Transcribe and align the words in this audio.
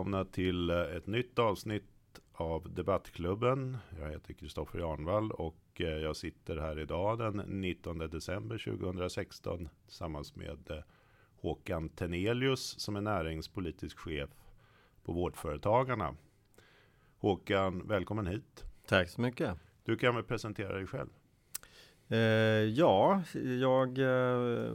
välkomna 0.00 0.24
till 0.24 0.70
eh, 0.70 0.76
ett 0.76 1.06
nytt 1.06 1.38
avsnitt 1.38 2.20
av 2.32 2.74
Debattklubben. 2.74 3.78
Jag 4.00 4.10
heter 4.10 4.34
Kristoffer 4.34 4.78
Jarnvall 4.78 5.30
och 5.32 5.80
eh, 5.80 5.86
jag 5.86 6.16
sitter 6.16 6.56
här 6.56 6.78
idag 6.78 7.18
den 7.18 7.36
19 7.36 7.98
december 7.98 8.58
2016 8.58 9.68
tillsammans 9.86 10.36
med 10.36 10.70
eh, 10.70 10.76
Håkan 11.40 11.88
Tenelius 11.88 12.80
som 12.80 12.96
är 12.96 13.00
näringspolitisk 13.00 13.98
chef 13.98 14.30
på 15.04 15.12
Vårdföretagarna. 15.12 16.16
Håkan, 17.18 17.88
välkommen 17.88 18.26
hit. 18.26 18.64
Tack 18.86 19.08
så 19.08 19.20
mycket. 19.20 19.56
Du 19.84 19.96
kan 19.96 20.14
väl 20.14 20.24
presentera 20.24 20.74
dig 20.74 20.86
själv? 20.86 21.10
Eh, 22.08 22.18
ja, 22.78 23.22
jag 23.60 23.98
eh, 23.98 24.72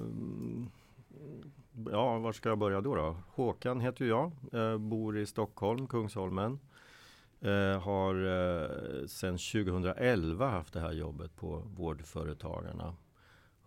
Ja, 1.91 2.19
var 2.19 2.31
ska 2.31 2.49
jag 2.49 2.57
börja 2.57 2.81
då? 2.81 2.95
då? 2.95 3.17
Håkan 3.27 3.79
heter 3.79 4.05
jag, 4.05 4.31
eh, 4.53 4.77
bor 4.77 5.17
i 5.17 5.25
Stockholm, 5.25 5.87
Kungsholmen. 5.87 6.59
Eh, 7.41 7.81
har 7.81 8.15
eh, 8.15 9.07
sedan 9.07 9.37
2011 9.37 10.49
haft 10.49 10.73
det 10.73 10.79
här 10.79 10.91
jobbet 10.91 11.35
på 11.35 11.63
Vårdföretagarna. 11.77 12.95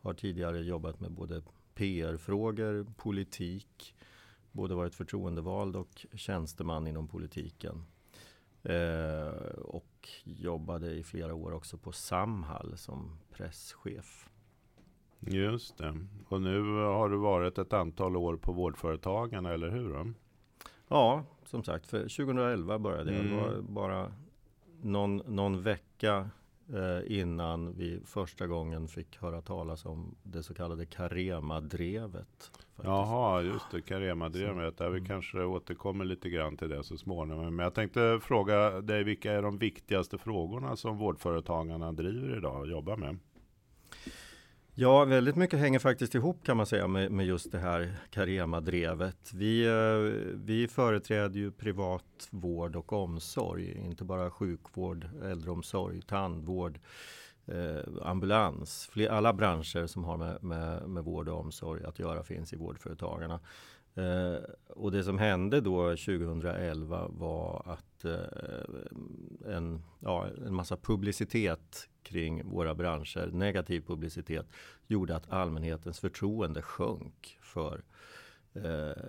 Har 0.01 0.15
tidigare 0.15 0.59
jobbat 0.59 1.01
med 1.01 1.11
både 1.11 1.43
PR-frågor, 1.75 2.87
politik, 2.97 3.95
både 4.53 4.75
varit 4.75 4.95
förtroendevald 4.95 5.77
och 5.77 6.07
tjänsteman 6.15 6.87
inom 6.87 7.09
politiken. 7.09 7.85
Eh, 8.63 9.59
och 9.59 10.09
jobbade 10.25 10.91
i 10.91 11.03
flera 11.03 11.35
år 11.35 11.53
också 11.53 11.79
på 11.79 11.93
Samhall 11.93 12.77
som 12.77 13.19
presschef. 13.33 14.29
Just 15.21 15.79
det. 15.79 16.01
Och 16.29 16.41
nu 16.43 16.63
har 16.83 17.09
du 17.09 17.17
varit 17.17 17.59
ett 17.59 17.73
antal 17.73 18.17
år 18.17 18.37
på 18.37 18.53
Vårdföretagen, 18.53 19.47
eller 19.47 19.69
hur? 19.69 20.15
Ja, 20.89 21.25
som 21.45 21.63
sagt, 21.63 21.87
för 21.87 22.01
2011 22.01 22.79
började 22.79 23.13
jag. 23.13 23.25
Mm. 23.25 23.37
Det 23.37 23.43
var 23.43 23.63
bara 23.63 24.13
någon, 24.83 25.17
någon 25.17 25.63
vecka 25.63 26.31
eh, 26.75 27.19
innan 27.21 27.73
vi 27.73 28.01
första 28.05 28.47
gången 28.47 28.89
fick 28.89 29.19
höra 29.19 29.41
talas 29.43 29.85
om 29.85 30.15
det 30.23 30.43
så 30.43 30.55
kallade 30.55 30.87
Carema-drevet. 30.87 32.51
Jaha, 32.83 33.43
just 33.43 33.71
det, 33.71 33.81
Carema-drevet. 33.81 34.77
Där 34.77 34.91
vi 34.91 34.99
mm. 34.99 35.09
kanske 35.09 35.45
återkommer 35.45 36.05
lite 36.05 36.31
grann 36.31 36.57
till 36.57 36.69
det 36.69 36.85
så 36.85 36.97
småningom. 36.97 37.57
Men 37.57 37.65
jag 37.65 37.75
tänkte 37.75 38.21
fråga 38.23 38.81
dig, 38.81 39.05
vilka 39.05 39.33
är 39.33 39.43
de 39.43 39.59
viktigaste 39.59 40.19
frågorna 40.19 40.77
som 40.77 40.99
vårdföretagarna 40.99 41.93
driver 41.93 42.37
idag 42.37 42.61
och 42.61 42.69
jobbar 42.69 42.97
med? 42.97 43.19
Ja, 44.81 45.05
väldigt 45.05 45.37
mycket 45.37 45.59
hänger 45.59 45.79
faktiskt 45.79 46.15
ihop 46.15 46.45
kan 46.45 46.57
man 46.57 46.67
säga 46.67 46.89
med, 46.89 47.11
med 47.13 47.27
just 47.27 47.53
det 47.53 47.59
här 47.59 47.97
Carema-drevet. 48.11 49.33
Vi, 49.35 49.67
eh, 49.67 50.33
vi 50.35 50.69
företräder 50.69 51.39
ju 51.39 51.51
privat 51.51 52.29
vård 52.31 52.77
och 52.77 52.93
omsorg, 52.93 53.79
inte 53.79 54.05
bara 54.05 54.31
sjukvård, 54.31 55.09
äldreomsorg, 55.25 56.03
tandvård, 56.03 56.79
eh, 57.47 57.79
ambulans. 58.03 58.91
alla 59.11 59.33
branscher 59.33 59.87
som 59.87 60.05
har 60.05 60.17
med, 60.17 60.43
med, 60.43 60.89
med 60.89 61.05
vård 61.05 61.29
och 61.29 61.41
omsorg 61.41 61.85
att 61.85 61.99
göra 61.99 62.23
finns 62.23 62.53
i 62.53 62.57
Vårdföretagarna. 62.57 63.41
Eh, 63.95 64.43
och 64.69 64.93
det 64.93 65.05
som 65.05 65.19
hände 65.19 65.61
då 65.61 65.89
2011 65.89 67.09
var 67.09 67.63
att 67.67 68.05
eh, 68.05 69.55
en, 69.57 69.83
ja, 70.01 70.27
en 70.47 70.55
massa 70.55 70.77
publicitet 70.77 71.89
kring 72.09 72.45
våra 72.45 72.75
branscher, 72.75 73.31
negativ 73.33 73.81
publicitet, 73.81 74.47
gjorde 74.87 75.17
att 75.17 75.31
allmänhetens 75.31 76.01
förtroende 76.01 76.63
sjönk 76.63 77.39
för 77.41 77.83
eh, 78.55 79.03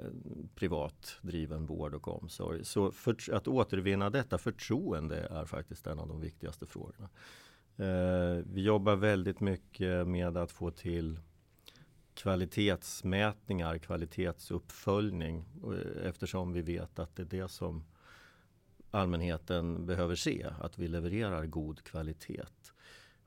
privat 0.56 1.18
driven 1.22 1.66
vård 1.66 1.94
och 1.94 2.08
omsorg. 2.08 2.66
Så 2.66 2.92
för, 2.92 3.34
att 3.34 3.48
återvinna 3.48 4.10
detta 4.10 4.38
förtroende 4.38 5.18
är 5.18 5.46
faktiskt 5.46 5.88
en 5.88 6.00
av 6.00 6.08
de 6.08 6.22
viktigaste 6.22 6.66
frågorna. 6.66 7.10
Eh, 7.78 8.44
vi 8.46 8.62
jobbar 8.62 8.96
väldigt 8.96 9.40
mycket 9.40 10.08
med 10.08 10.38
att 10.38 10.52
få 10.52 10.72
till 10.72 11.20
kvalitetsmätningar, 12.14 13.78
kvalitetsuppföljning 13.78 15.46
eh, 15.64 16.08
eftersom 16.08 16.54
vi 16.54 16.62
vet 16.62 17.00
att 17.00 17.16
det 17.16 17.24
är 17.24 17.42
det 17.42 17.48
som 17.48 17.84
allmänheten 18.92 19.86
behöver 19.86 20.16
se, 20.16 20.48
att 20.60 20.78
vi 20.78 20.88
levererar 20.88 21.46
god 21.46 21.84
kvalitet. 21.84 22.44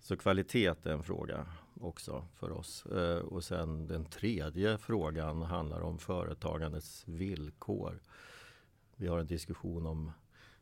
Så 0.03 0.17
kvalitet 0.17 0.87
är 0.87 0.91
en 0.91 1.03
fråga 1.03 1.47
också 1.81 2.25
för 2.35 2.53
oss. 2.53 2.87
Eh, 2.87 3.19
och 3.19 3.45
sen 3.45 3.87
den 3.87 4.05
tredje 4.05 4.79
frågan 4.79 5.43
handlar 5.43 5.81
om 5.81 5.99
företagandets 5.99 7.09
villkor. 7.09 8.01
Vi 8.97 9.07
har 9.07 9.19
en 9.19 9.27
diskussion 9.27 9.87
om 9.87 10.13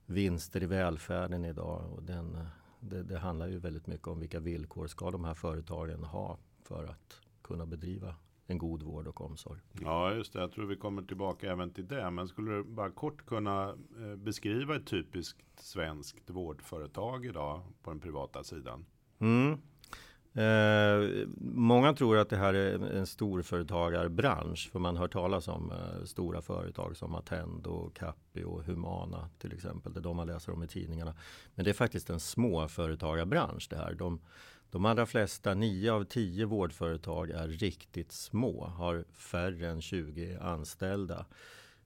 vinster 0.06 0.62
i 0.62 0.66
välfärden 0.66 1.44
idag 1.44 1.92
och 1.92 2.02
den, 2.02 2.46
det, 2.80 3.02
det 3.02 3.18
handlar 3.18 3.46
ju 3.46 3.58
väldigt 3.58 3.86
mycket 3.86 4.08
om 4.08 4.20
vilka 4.20 4.40
villkor 4.40 4.86
ska 4.86 5.10
de 5.10 5.24
här 5.24 5.34
företagen 5.34 6.04
ha 6.04 6.38
för 6.62 6.84
att 6.84 7.20
kunna 7.42 7.66
bedriva 7.66 8.14
en 8.46 8.58
god 8.58 8.82
vård 8.82 9.06
och 9.06 9.20
omsorg. 9.20 9.60
Ja, 9.80 10.14
just 10.14 10.32
det. 10.32 10.40
Jag 10.40 10.52
tror 10.52 10.66
vi 10.66 10.76
kommer 10.76 11.02
tillbaka 11.02 11.52
även 11.52 11.70
till 11.72 11.86
det. 11.86 12.10
Men 12.10 12.28
skulle 12.28 12.50
du 12.50 12.64
bara 12.64 12.90
kort 12.90 13.26
kunna 13.26 13.68
eh, 13.70 14.16
beskriva 14.16 14.76
ett 14.76 14.86
typiskt 14.86 15.60
svenskt 15.60 16.30
vårdföretag 16.30 17.26
idag 17.26 17.62
på 17.82 17.90
den 17.90 18.00
privata 18.00 18.44
sidan? 18.44 18.86
Mm. 19.20 19.58
Eh, 20.34 21.26
många 21.40 21.92
tror 21.92 22.18
att 22.18 22.28
det 22.28 22.36
här 22.36 22.54
är 22.54 22.92
en 22.92 23.06
storföretagarbransch 23.06 24.70
för 24.72 24.78
man 24.78 24.96
hör 24.96 25.08
talas 25.08 25.48
om 25.48 25.72
eh, 25.72 26.04
stora 26.04 26.42
företag 26.42 26.96
som 26.96 27.14
Attendo, 27.14 27.90
Capio 27.94 28.44
och 28.44 28.64
Humana 28.64 29.28
till 29.38 29.52
exempel. 29.52 29.92
Det 29.92 30.00
är 30.00 30.02
de 30.02 30.16
man 30.16 30.26
läser 30.26 30.52
om 30.52 30.62
i 30.62 30.66
tidningarna. 30.66 31.14
Men 31.54 31.64
det 31.64 31.70
är 31.70 31.74
faktiskt 31.74 32.10
en 32.10 32.20
småföretagarbransch 32.20 33.66
det 33.70 33.76
här. 33.76 33.94
De, 33.94 34.20
de 34.70 34.84
allra 34.84 35.06
flesta, 35.06 35.54
9 35.54 35.92
av 35.92 36.04
10 36.04 36.44
vårdföretag 36.44 37.30
är 37.30 37.48
riktigt 37.48 38.12
små, 38.12 38.64
har 38.64 39.04
färre 39.12 39.68
än 39.68 39.82
20 39.82 40.38
anställda. 40.40 41.26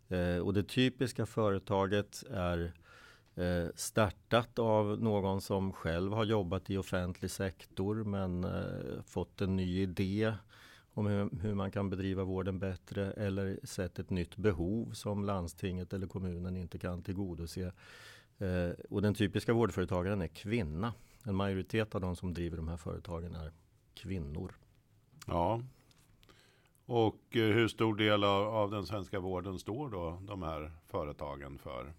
Eh, 0.09 0.39
och 0.39 0.55
det 0.55 0.63
typiska 0.63 1.27
företaget 1.27 2.25
är 2.31 2.65
eh, 2.65 2.71
Eh, 3.37 3.67
startat 3.75 4.59
av 4.59 5.03
någon 5.03 5.41
som 5.41 5.73
själv 5.73 6.13
har 6.13 6.25
jobbat 6.25 6.71
i 6.71 6.77
offentlig 6.77 7.31
sektor 7.31 8.05
men 8.05 8.45
eh, 8.45 9.03
fått 9.07 9.41
en 9.41 9.57
ny 9.57 9.81
idé 9.81 10.35
om 10.93 11.07
hur, 11.43 11.55
man 11.55 11.71
kan 11.71 11.91
bedriva 11.91 12.25
vården 12.25 12.59
bättre 12.59 13.13
eller 13.13 13.59
sett 13.63 13.99
ett 13.99 14.11
nytt 14.11 14.37
behov 14.37 14.93
som 14.93 15.25
landstinget 15.25 15.93
eller 15.93 16.07
kommunen 16.07 16.57
inte 16.57 16.79
kan 16.79 17.03
tillgodose. 17.03 17.73
Eh, 18.39 18.71
och 18.91 19.03
den 19.03 19.15
typiska 19.15 19.53
vårdföretagaren 19.53 20.23
är 20.23 20.29
kvinna. 20.29 20.95
En 21.25 21.35
majoritet 21.35 21.95
av 21.95 22.01
de 22.01 22.17
som 22.17 22.35
driver 22.35 22.57
de 22.57 22.69
här 22.69 22.77
företagen 22.77 23.35
är 23.35 23.53
kvinnor. 23.95 24.53
Ja. 25.27 25.63
Och 26.87 27.21
hur 27.31 27.69
stor 27.69 27.95
del 27.95 28.25
av, 28.25 28.49
av 28.49 28.71
den 28.71 28.87
svenska 28.87 29.21
vården 29.21 29.59
står 29.59 29.91
då 29.91 30.19
de 30.27 30.43
här 30.43 30.73
företagen 30.87 31.59
för? 31.59 31.93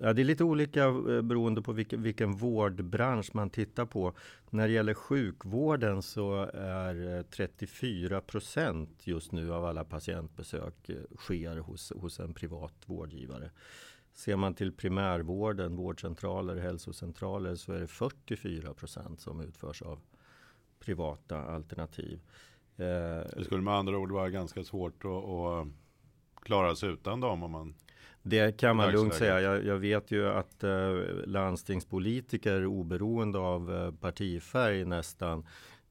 Ja, 0.00 0.12
det 0.12 0.22
är 0.22 0.24
lite 0.24 0.44
olika 0.44 0.84
eh, 0.84 1.22
beroende 1.22 1.62
på 1.62 1.72
vilken, 1.72 2.02
vilken 2.02 2.32
vårdbransch 2.32 3.30
man 3.34 3.50
tittar 3.50 3.86
på. 3.86 4.12
När 4.50 4.68
det 4.68 4.74
gäller 4.74 4.94
sjukvården 4.94 6.02
så 6.02 6.50
är 6.54 7.16
eh, 7.16 7.22
34 7.22 8.20
procent 8.20 9.06
just 9.06 9.32
nu 9.32 9.52
av 9.52 9.64
alla 9.64 9.84
patientbesök 9.84 10.88
eh, 10.88 10.96
sker 11.16 11.56
hos, 11.56 11.92
hos 11.96 12.20
en 12.20 12.34
privat 12.34 12.74
vårdgivare. 12.86 13.50
Ser 14.14 14.36
man 14.36 14.54
till 14.54 14.72
primärvården, 14.72 15.76
vårdcentraler, 15.76 16.56
hälsocentraler 16.56 17.54
så 17.54 17.72
är 17.72 17.80
det 17.80 17.86
44 17.86 18.74
procent 18.74 19.20
som 19.20 19.40
utförs 19.40 19.82
av 19.82 20.00
privata 20.78 21.42
alternativ. 21.42 22.20
Det 22.76 23.44
skulle 23.44 23.62
med 23.62 23.74
andra 23.74 23.98
ord 23.98 24.12
vara 24.12 24.30
ganska 24.30 24.64
svårt 24.64 25.04
att, 25.04 25.10
att 25.10 25.68
klara 26.42 26.76
sig 26.76 26.90
utan 26.90 27.20
dem 27.20 27.42
om 27.42 27.50
man 27.50 27.74
det 28.22 28.56
kan 28.56 28.76
man 28.76 28.92
lugnt 28.92 29.14
säga. 29.14 29.40
Jag, 29.40 29.64
jag, 29.64 29.78
vet 29.78 30.10
ju 30.10 30.28
att 30.28 30.64
eh, 30.64 30.94
landstingspolitiker 31.26 32.66
oberoende 32.66 33.38
av 33.38 33.74
eh, 33.74 33.92
partifärg 33.92 34.84
nästan 34.84 35.46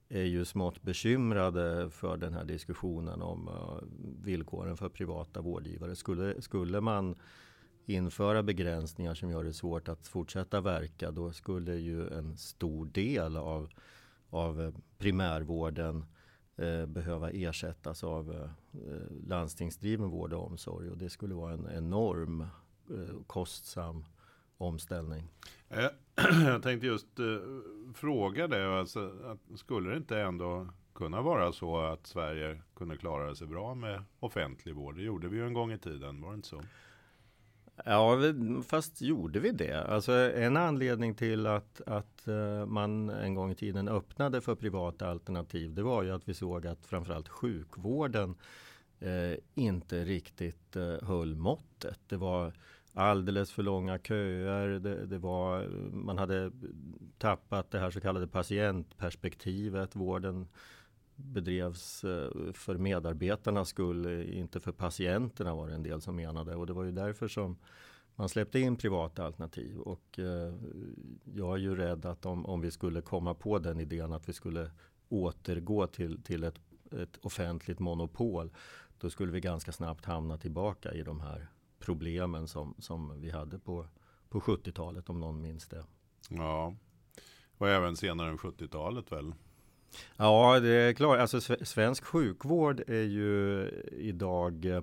är 0.09 0.23
ju 0.23 0.45
smått 0.45 0.81
bekymrade 0.81 1.89
för 1.89 2.17
den 2.17 2.33
här 2.33 2.44
diskussionen 2.44 3.21
om 3.21 3.47
uh, 3.47 3.79
villkoren 4.23 4.77
för 4.77 4.89
privata 4.89 5.41
vårdgivare. 5.41 5.95
Skulle, 5.95 6.41
skulle 6.41 6.81
man 6.81 7.15
införa 7.85 8.44
begränsningar 8.44 9.13
som 9.13 9.29
gör 9.29 9.44
det 9.44 9.53
svårt 9.53 9.89
att 9.89 10.07
fortsätta 10.07 10.62
verka 10.62 11.12
då 11.12 11.31
skulle 11.31 11.75
ju 11.75 12.07
en 12.07 12.38
stor 12.38 12.85
del 12.85 13.38
av, 13.38 13.69
av 14.29 14.62
eh, 14.62 14.73
primärvården 14.97 16.06
eh, 16.57 16.86
behöva 16.86 17.30
ersättas 17.30 18.04
av 18.04 18.31
eh, 18.34 19.28
landstingsdriven 19.28 20.10
vård 20.10 20.34
och 20.34 20.48
omsorg 20.48 20.90
och 20.90 20.98
det 20.98 21.10
skulle 21.10 21.36
vara 21.36 21.54
en 21.54 21.69
enorm 21.78 22.42
eh, 22.90 23.16
kostsam 23.28 24.06
omställning. 24.57 25.28
Eh, 25.69 25.88
jag 26.46 26.63
tänkte 26.63 26.88
just 26.88 27.19
eh, 27.19 27.25
fråga 27.94 28.48
det, 28.48 28.80
alltså, 28.80 29.12
att 29.25 29.60
skulle 29.60 29.90
det 29.90 29.98
inte 29.98 30.19
ändå 30.19 30.68
kunna 30.94 31.22
vara 31.22 31.52
så 31.52 31.78
att 31.78 32.07
Sverige 32.07 32.62
kunde 32.75 32.98
klara 32.98 33.36
sig 33.36 33.48
bra 33.48 33.75
med 33.75 34.04
offentlig 34.19 34.75
vård? 34.75 34.96
Det 34.96 35.01
gjorde 35.04 35.28
vi 35.28 35.38
ju 35.38 35.48
en 35.48 35.54
gång 35.54 35.72
i 35.72 35.78
tiden, 35.78 36.22
var 36.22 36.30
det 36.30 36.36
inte 36.36 36.48
så? 36.48 36.62
Ja, 37.83 38.18
fast 38.68 39.01
gjorde 39.01 39.39
vi 39.39 39.51
det? 39.51 39.83
Alltså 39.83 40.12
en 40.13 40.57
anledning 40.57 41.16
till 41.16 41.48
att, 41.48 41.81
att 41.86 42.27
eh, 42.27 42.66
man 42.66 43.10
en 43.10 43.36
gång 43.36 43.51
i 43.51 43.56
tiden 43.56 43.88
öppnade 43.88 44.42
för 44.42 44.56
privata 44.56 45.10
alternativ, 45.10 45.74
det 45.74 45.83
var 45.83 46.04
ju 46.04 46.12
att 46.12 46.30
vi 46.30 46.33
såg 46.33 46.68
att 46.68 46.86
framförallt 46.86 47.30
sjukvården 47.30 48.36
eh, 49.00 49.33
inte 49.54 50.06
riktigt 50.06 50.75
eh, 50.75 51.07
höll 51.07 51.36
måttet. 51.36 52.00
Det 52.07 52.18
var 52.18 52.54
alldeles 52.94 53.51
för 53.51 53.63
långa 53.63 54.00
köer. 54.00 54.68
Det, 54.68 55.06
det, 55.06 55.18
var, 55.18 55.68
man 55.92 56.18
hade 56.18 56.51
tappat 57.18 57.72
det 57.72 57.80
här 57.80 57.92
så 57.92 58.01
kallade 58.01 58.27
patientperspektivet. 58.27 59.95
Vården 59.95 60.48
bedrevs 61.15 62.03
eh, 62.03 62.53
för 62.53 62.77
medarbetarnas 62.77 63.69
skull, 63.69 64.06
eh, 64.06 64.39
inte 64.39 64.59
för 64.59 64.71
patienterna 64.71 65.56
var 65.56 65.67
det 65.67 65.73
en 65.73 65.83
del 65.83 66.01
som 66.01 66.15
menade. 66.15 66.56
Och 66.56 66.67
det 66.67 66.73
var 66.73 66.83
ju 66.83 66.91
därför 66.91 67.27
som 67.27 67.57
man 68.15 68.29
släppte 68.29 68.59
in 68.59 68.75
privata 68.75 69.25
alternativ. 69.25 69.77
Och 69.77 70.19
eh, 70.19 70.53
jag 71.33 71.53
är 71.53 71.57
ju 71.57 71.75
rädd 71.75 72.06
att 72.06 72.25
om, 72.25 72.45
om 72.45 72.62
vi 72.62 72.71
skulle 72.71 73.01
komma 73.01 73.33
på 73.33 73.59
den 73.59 73.79
idén 73.79 74.13
att 74.13 74.29
vi 74.29 74.33
skulle 74.33 74.71
återgå 75.09 75.88
till, 75.88 76.23
till 76.23 76.44
ett, 76.44 76.59
ett 76.91 77.17
offentligt 77.21 77.79
monopol, 77.79 78.51
då 79.00 79.09
skulle 79.09 79.31
vi 79.31 79.39
ganska 79.39 79.71
snabbt 79.71 80.06
hamna 80.06 80.38
tillbaka 80.38 80.94
i 80.94 81.03
de 81.03 81.19
här 81.19 81.47
problemen 81.79 82.47
som, 82.47 82.75
som 82.79 83.21
vi 83.21 83.29
hade 83.29 83.59
på, 83.59 83.85
på 84.29 84.39
70-talet 84.39 85.09
om 85.09 85.19
någon 85.19 85.41
minns 85.41 85.67
det. 85.67 85.85
Ja, 86.29 86.75
och 87.57 87.69
även 87.69 87.95
senare 87.95 88.29
än 88.29 88.38
70-talet 88.38 89.12
väl? 89.12 89.33
Ja, 90.18 90.59
det 90.59 90.69
är 90.69 90.94
klart. 90.94 91.19
Alltså, 91.19 91.42
svensk 91.65 92.06
sjukvård 92.06 92.83
är 92.88 93.03
ju 93.03 93.69
idag 93.92 94.65
eh, 94.65 94.81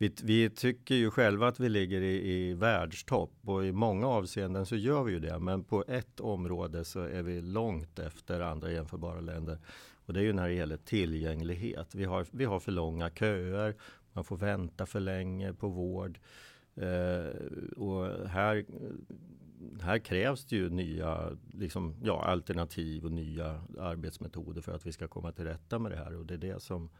vi, 0.00 0.12
vi, 0.22 0.50
tycker 0.50 0.94
ju 0.94 1.10
själva 1.10 1.48
att 1.48 1.60
vi 1.60 1.68
ligger 1.68 2.00
i, 2.00 2.32
i 2.32 2.54
världstopp 2.54 3.32
och 3.44 3.66
i 3.66 3.72
många 3.72 4.06
avseenden 4.06 4.66
så 4.66 4.76
gör 4.76 5.02
vi 5.02 5.12
ju 5.12 5.20
det. 5.20 5.38
Men 5.38 5.64
på 5.64 5.84
ett 5.88 6.20
område 6.20 6.84
så 6.84 7.00
är 7.00 7.22
vi 7.22 7.40
långt 7.40 7.98
efter 7.98 8.40
andra 8.40 8.70
jämförbara 8.70 9.20
länder. 9.20 9.58
Och 10.06 10.12
det 10.12 10.20
är 10.20 10.24
ju 10.24 10.32
när 10.32 10.48
det 10.48 10.54
gäller 10.54 10.76
tillgänglighet. 10.76 11.94
Vi 11.94 12.04
har, 12.04 12.26
vi 12.30 12.44
har 12.44 12.60
för 12.60 12.72
långa 12.72 13.10
köer. 13.10 13.74
Man 14.12 14.24
får 14.24 14.36
vänta 14.36 14.86
för 14.86 15.00
länge 15.00 15.52
på 15.52 15.68
vård. 15.68 16.18
Eh, 16.74 17.26
och 17.76 18.28
här, 18.28 18.64
här 19.82 19.98
krävs 19.98 20.44
det 20.44 20.56
ju 20.56 20.70
nya 20.70 21.36
liksom, 21.52 21.94
ja, 22.02 22.24
alternativ 22.24 23.04
och 23.04 23.12
nya 23.12 23.62
arbetsmetoder 23.78 24.62
för 24.62 24.72
att 24.72 24.86
vi 24.86 24.92
ska 24.92 25.08
komma 25.08 25.32
till 25.32 25.44
rätta 25.44 25.78
med 25.78 25.92
det 25.92 25.96
här. 25.96 26.16
Och 26.16 26.26
det 26.26 26.34
är 26.34 26.38
det 26.38 26.62
som 26.62 26.90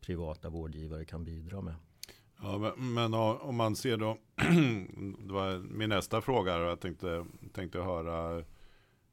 privata 0.00 0.48
vårdgivare 0.48 1.04
kan 1.04 1.24
bidra 1.24 1.60
med. 1.60 1.74
Ja, 2.42 2.74
men 2.76 3.14
om 3.14 3.56
man 3.56 3.76
ser 3.76 3.96
då, 3.96 4.18
det 5.18 5.32
var 5.32 5.58
min 5.58 5.88
nästa 5.88 6.20
fråga, 6.20 6.58
jag 6.58 6.80
tänkte, 6.80 7.26
tänkte 7.52 7.78
höra 7.78 8.38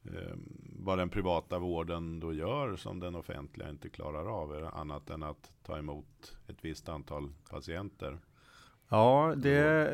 eh, 0.04 0.36
vad 0.78 0.98
den 0.98 1.08
privata 1.08 1.58
vården 1.58 2.20
då 2.20 2.32
gör 2.32 2.76
som 2.76 3.00
den 3.00 3.14
offentliga 3.14 3.70
inte 3.70 3.88
klarar 3.88 4.42
av, 4.42 4.70
annat 4.74 5.10
än 5.10 5.22
att 5.22 5.52
ta 5.62 5.78
emot 5.78 6.36
ett 6.46 6.64
visst 6.64 6.88
antal 6.88 7.32
patienter. 7.50 8.18
Ja, 8.92 9.34
det... 9.36 9.88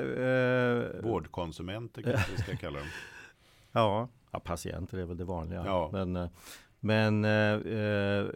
Eh, 0.97 1.03
Vårdkonsumenter 1.03 2.03
kanske 2.03 2.33
vi 2.33 2.43
ska 2.43 2.57
kalla 2.57 2.79
dem. 2.79 2.89
Ja, 3.73 4.09
ja, 4.31 4.41
patienter 4.41 4.99
är 4.99 5.05
väl 5.05 5.17
det 5.17 5.25
vanliga. 5.25 5.63
Ja. 5.67 5.89
Men, 5.93 6.17
eh, 6.17 6.29
men 6.81 7.25
eh, 7.25 7.55
eh, 7.55 8.27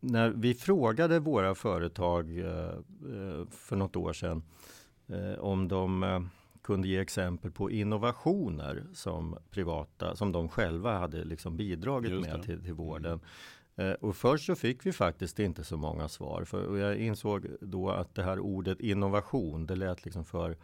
när 0.00 0.30
vi 0.30 0.54
frågade 0.54 1.18
våra 1.18 1.54
företag 1.54 2.38
eh, 2.38 3.46
för 3.50 3.76
något 3.76 3.96
år 3.96 4.12
sedan 4.12 4.42
eh, 5.06 5.38
om 5.38 5.68
de 5.68 6.28
kunde 6.62 6.88
ge 6.88 6.98
exempel 6.98 7.50
på 7.50 7.70
innovationer 7.70 8.84
som 8.92 9.36
privata, 9.50 10.16
som 10.16 10.32
de 10.32 10.48
själva 10.48 10.98
hade 10.98 11.24
liksom 11.24 11.56
bidragit 11.56 12.20
med 12.20 12.42
till, 12.42 12.62
till 12.64 12.74
vården. 12.74 13.20
Eh, 13.76 13.92
och 13.92 14.16
först 14.16 14.46
så 14.46 14.54
fick 14.54 14.86
vi 14.86 14.92
faktiskt 14.92 15.38
inte 15.38 15.64
så 15.64 15.76
många 15.76 16.08
svar. 16.08 16.44
För, 16.44 16.76
jag 16.76 16.96
insåg 16.96 17.46
då 17.60 17.90
att 17.90 18.14
det 18.14 18.22
här 18.22 18.38
ordet 18.38 18.80
innovation, 18.80 19.66
det 19.66 19.76
lät 19.76 20.04
liksom 20.04 20.24
för 20.24 20.56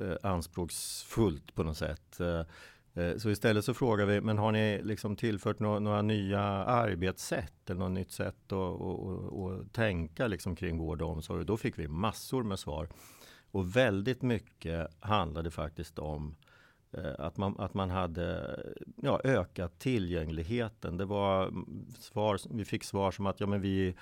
eh, 0.00 0.16
anspråksfullt 0.22 1.54
på 1.54 1.62
något 1.62 1.78
sätt. 1.78 2.20
Eh, 2.20 2.42
så 3.16 3.30
istället 3.30 3.64
så 3.64 3.74
frågar 3.74 4.06
vi, 4.06 4.20
men 4.20 4.38
har 4.38 4.52
ni 4.52 4.82
liksom 4.82 5.16
tillfört 5.16 5.60
några, 5.60 5.78
några 5.78 6.02
nya 6.02 6.40
arbetssätt 6.64 7.70
eller 7.70 7.80
något 7.80 7.92
nytt 7.92 8.12
sätt 8.12 8.52
att, 8.52 8.80
att, 8.80 9.34
att 9.34 9.72
tänka 9.72 10.26
liksom 10.26 10.56
kring 10.56 10.78
vård 10.78 11.02
och 11.02 11.10
omsorg? 11.10 11.44
Då 11.44 11.56
fick 11.56 11.78
vi 11.78 11.88
massor 11.88 12.42
med 12.42 12.58
svar. 12.58 12.88
Och 13.50 13.76
väldigt 13.76 14.22
mycket 14.22 14.88
handlade 15.00 15.50
faktiskt 15.50 15.98
om 15.98 16.36
eh, 16.40 16.45
Eh, 16.96 17.12
att 17.18 17.36
man, 17.36 17.54
att 17.58 17.74
man 17.74 17.90
hade 17.90 18.60
ja, 19.02 19.20
ökat 19.24 19.78
tillgängligheten. 19.78 20.96
Det 20.96 21.04
var 21.04 21.52
svar, 21.98 22.38
vi 22.50 22.64
fick 22.64 22.84
svar 22.84 23.10
som 23.10 23.26
att 23.26 23.40
ja, 23.40 23.46
men 23.46 23.60
vi, 23.60 23.94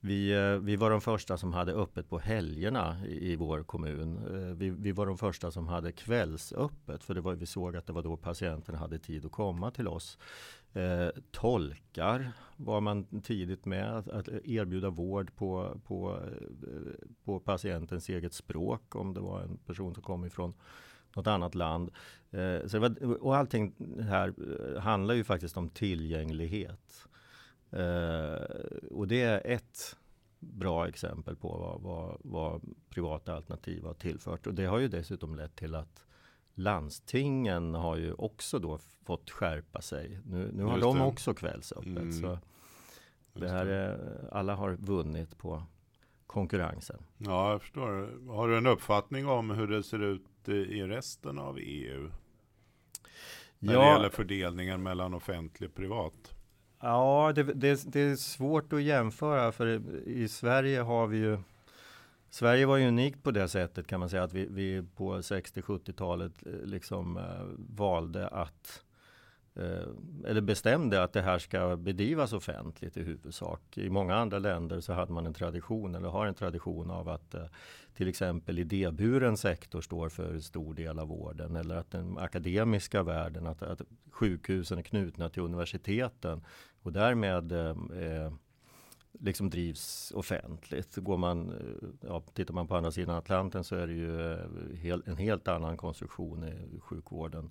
vi, 0.00 0.32
eh, 0.32 0.58
vi 0.58 0.76
var 0.76 0.90
de 0.90 1.00
första 1.00 1.38
som 1.38 1.52
hade 1.52 1.72
öppet 1.72 2.08
på 2.08 2.18
helgerna 2.18 3.06
i, 3.06 3.32
i 3.32 3.36
vår 3.36 3.62
kommun. 3.62 4.16
Eh, 4.16 4.56
vi, 4.56 4.70
vi, 4.70 4.92
var 4.92 5.06
de 5.06 5.18
första 5.18 5.50
som 5.50 5.68
hade 5.68 5.92
kvällsöppet 5.92 7.04
för 7.04 7.14
det 7.14 7.20
var, 7.20 7.34
vi 7.34 7.46
såg 7.46 7.76
att 7.76 7.86
det 7.86 7.92
var 7.92 8.02
då 8.02 8.16
patienterna 8.16 8.78
hade 8.78 8.98
tid 8.98 9.26
att 9.26 9.32
komma 9.32 9.70
till 9.70 9.88
oss. 9.88 10.18
Eh, 10.72 11.08
tolkar 11.30 12.32
var 12.56 12.80
man 12.80 13.20
tidigt 13.22 13.64
med 13.64 13.96
att, 13.96 14.08
att 14.08 14.28
erbjuda 14.28 14.90
vård 14.90 15.36
på, 15.36 15.80
på, 15.84 16.20
på 17.24 17.40
patientens 17.40 18.08
eget 18.08 18.34
språk 18.34 18.94
om 18.96 19.14
det 19.14 19.20
var 19.20 19.40
en 19.40 19.56
person 19.56 19.94
som 19.94 20.02
kom 20.02 20.24
ifrån 20.24 20.54
något 21.16 21.26
annat 21.26 21.54
land. 21.54 21.90
Eh, 22.30 22.66
så 22.66 22.78
var, 22.78 23.22
och 23.22 23.36
allting 23.36 23.74
här 24.00 24.34
handlar 24.78 25.14
ju 25.14 25.24
faktiskt 25.24 25.56
om 25.56 25.68
tillgänglighet. 25.68 27.08
Eh, 27.70 28.44
och 28.90 29.08
det 29.08 29.22
är 29.22 29.42
ett 29.44 29.96
bra 30.38 30.88
exempel 30.88 31.36
på 31.36 31.48
vad, 31.48 31.80
vad, 31.80 32.18
vad, 32.24 32.74
privata 32.88 33.34
alternativ 33.34 33.84
har 33.84 33.94
tillfört. 33.94 34.46
Och 34.46 34.54
det 34.54 34.64
har 34.64 34.78
ju 34.78 34.88
dessutom 34.88 35.34
lett 35.34 35.56
till 35.56 35.74
att 35.74 36.04
landstingen 36.54 37.74
har 37.74 37.96
ju 37.96 38.12
också 38.12 38.58
då 38.58 38.78
fått 39.04 39.30
skärpa 39.30 39.80
sig. 39.80 40.20
Nu, 40.24 40.50
nu 40.52 40.64
har 40.64 40.80
de 40.80 41.00
också 41.00 41.34
kvällsöppet. 41.34 41.86
Mm. 41.86 42.12
Så 42.12 42.38
det 43.32 43.48
här 43.48 43.66
är, 43.66 43.98
alla 44.32 44.54
har 44.54 44.72
vunnit 44.72 45.38
på 45.38 45.62
konkurrensen. 46.26 47.02
Ja, 47.18 47.50
jag 47.50 47.60
förstår. 47.60 48.10
Har 48.32 48.48
du 48.48 48.56
en 48.56 48.66
uppfattning 48.66 49.28
om 49.28 49.50
hur 49.50 49.66
det 49.66 49.82
ser 49.82 50.02
ut 50.02 50.22
i 50.52 50.82
resten 50.82 51.38
av 51.38 51.58
EU? 51.60 52.10
När 53.58 53.74
ja, 53.74 53.80
det 53.80 53.86
gäller 53.86 54.08
fördelningen 54.08 54.82
mellan 54.82 55.14
offentlig 55.14 55.68
och 55.68 55.76
privat? 55.76 56.34
Ja, 56.80 57.32
det, 57.34 57.42
det, 57.42 57.92
det, 57.92 58.00
är 58.00 58.16
svårt 58.16 58.72
att 58.72 58.82
jämföra 58.82 59.52
för 59.52 59.66
i 60.08 60.28
Sverige 60.28 60.80
har 60.80 61.06
vi 61.06 61.18
ju 61.18 61.38
Sverige 62.30 62.66
var 62.66 62.76
ju 62.76 62.88
unikt 62.88 63.22
på 63.22 63.30
det 63.30 63.48
sättet 63.48 63.86
kan 63.86 64.00
man 64.00 64.10
säga 64.10 64.22
att 64.22 64.32
vi, 64.32 64.46
vi 64.50 64.82
på 64.96 65.18
60-70-talet 65.18 66.46
eh, 66.46 66.52
liksom 66.52 67.16
eh, 67.16 67.24
valde 67.76 68.28
att 68.28 68.82
Eh, 69.56 69.88
eller 70.30 70.40
bestämde 70.40 71.02
att 71.02 71.12
det 71.12 71.22
här 71.22 71.38
ska 71.38 71.76
bedrivas 71.76 72.32
offentligt 72.32 72.96
i 72.96 73.02
huvudsak. 73.02 73.78
I 73.78 73.90
många 73.90 74.14
andra 74.14 74.38
länder 74.38 74.80
så 74.80 74.92
hade 74.92 75.12
man 75.12 75.26
en 75.26 75.34
tradition 75.34 75.94
eller 75.94 76.08
har 76.08 76.26
en 76.26 76.34
tradition 76.34 76.90
av 76.90 77.08
att 77.08 77.34
eh, 77.34 77.44
till 77.94 78.08
exempel 78.08 78.58
idéburen 78.58 79.36
sektor 79.36 79.80
står 79.80 80.08
för 80.08 80.38
stor 80.38 80.74
del 80.74 80.98
av 80.98 81.08
vården 81.08 81.56
eller 81.56 81.76
att 81.76 81.90
den 81.90 82.18
akademiska 82.18 83.02
världen, 83.02 83.46
att, 83.46 83.62
att 83.62 83.80
sjukhusen 84.10 84.78
är 84.78 84.82
knutna 84.82 85.28
till 85.28 85.42
universiteten 85.42 86.44
och 86.82 86.92
därmed 86.92 87.52
eh, 87.52 87.76
eh 88.02 88.32
liksom 89.20 89.50
drivs 89.50 90.12
offentligt. 90.16 90.96
Går 90.96 91.16
man, 91.16 91.50
eh, 91.50 91.88
ja, 92.08 92.22
tittar 92.34 92.54
man 92.54 92.66
på 92.66 92.76
andra 92.76 92.90
sidan 92.90 93.16
Atlanten 93.16 93.64
så 93.64 93.76
är 93.76 93.86
det 93.86 93.92
ju 93.92 94.32
eh, 94.32 94.38
hel, 94.74 95.02
en 95.06 95.16
helt 95.16 95.48
annan 95.48 95.76
konstruktion 95.76 96.44
i 96.44 96.80
sjukvården 96.80 97.50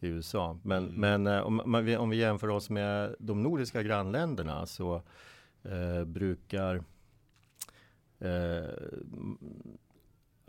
i 0.00 0.06
USA. 0.06 0.58
Men, 0.62 0.84
mm. 0.84 1.00
men 1.00 1.26
eh, 1.26 1.40
om, 1.40 1.60
om, 1.98 2.10
vi 2.10 2.16
jämför 2.16 2.48
oss 2.48 2.70
med 2.70 3.16
de 3.18 3.42
nordiska 3.42 3.82
grannländerna 3.82 4.66
så 4.66 5.02
eh, 5.62 6.04
brukar 6.04 6.84
eh, 8.18 8.64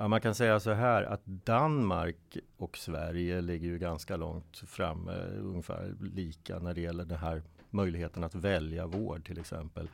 Ja, 0.02 0.08
man 0.08 0.22
kan 0.22 0.36
säga 0.36 0.60
så 0.60 0.72
här 0.72 1.04
att 1.04 1.26
Danmark 1.26 2.38
och 2.58 2.78
Sverige 2.78 3.42
ligger 3.42 3.68
ju 3.68 3.78
ganska 3.78 4.18
långt 4.18 4.58
framme, 4.58 5.14
ungefär 5.42 5.96
lika 6.02 6.60
när 6.60 6.74
det 6.74 6.82
gäller 6.82 7.06
den 7.06 7.18
här 7.18 7.44
möjligheten 7.70 8.24
att 8.24 8.36
välja 8.36 8.88
vård 8.88 9.26
till 9.26 9.40
exempel. 9.40 9.90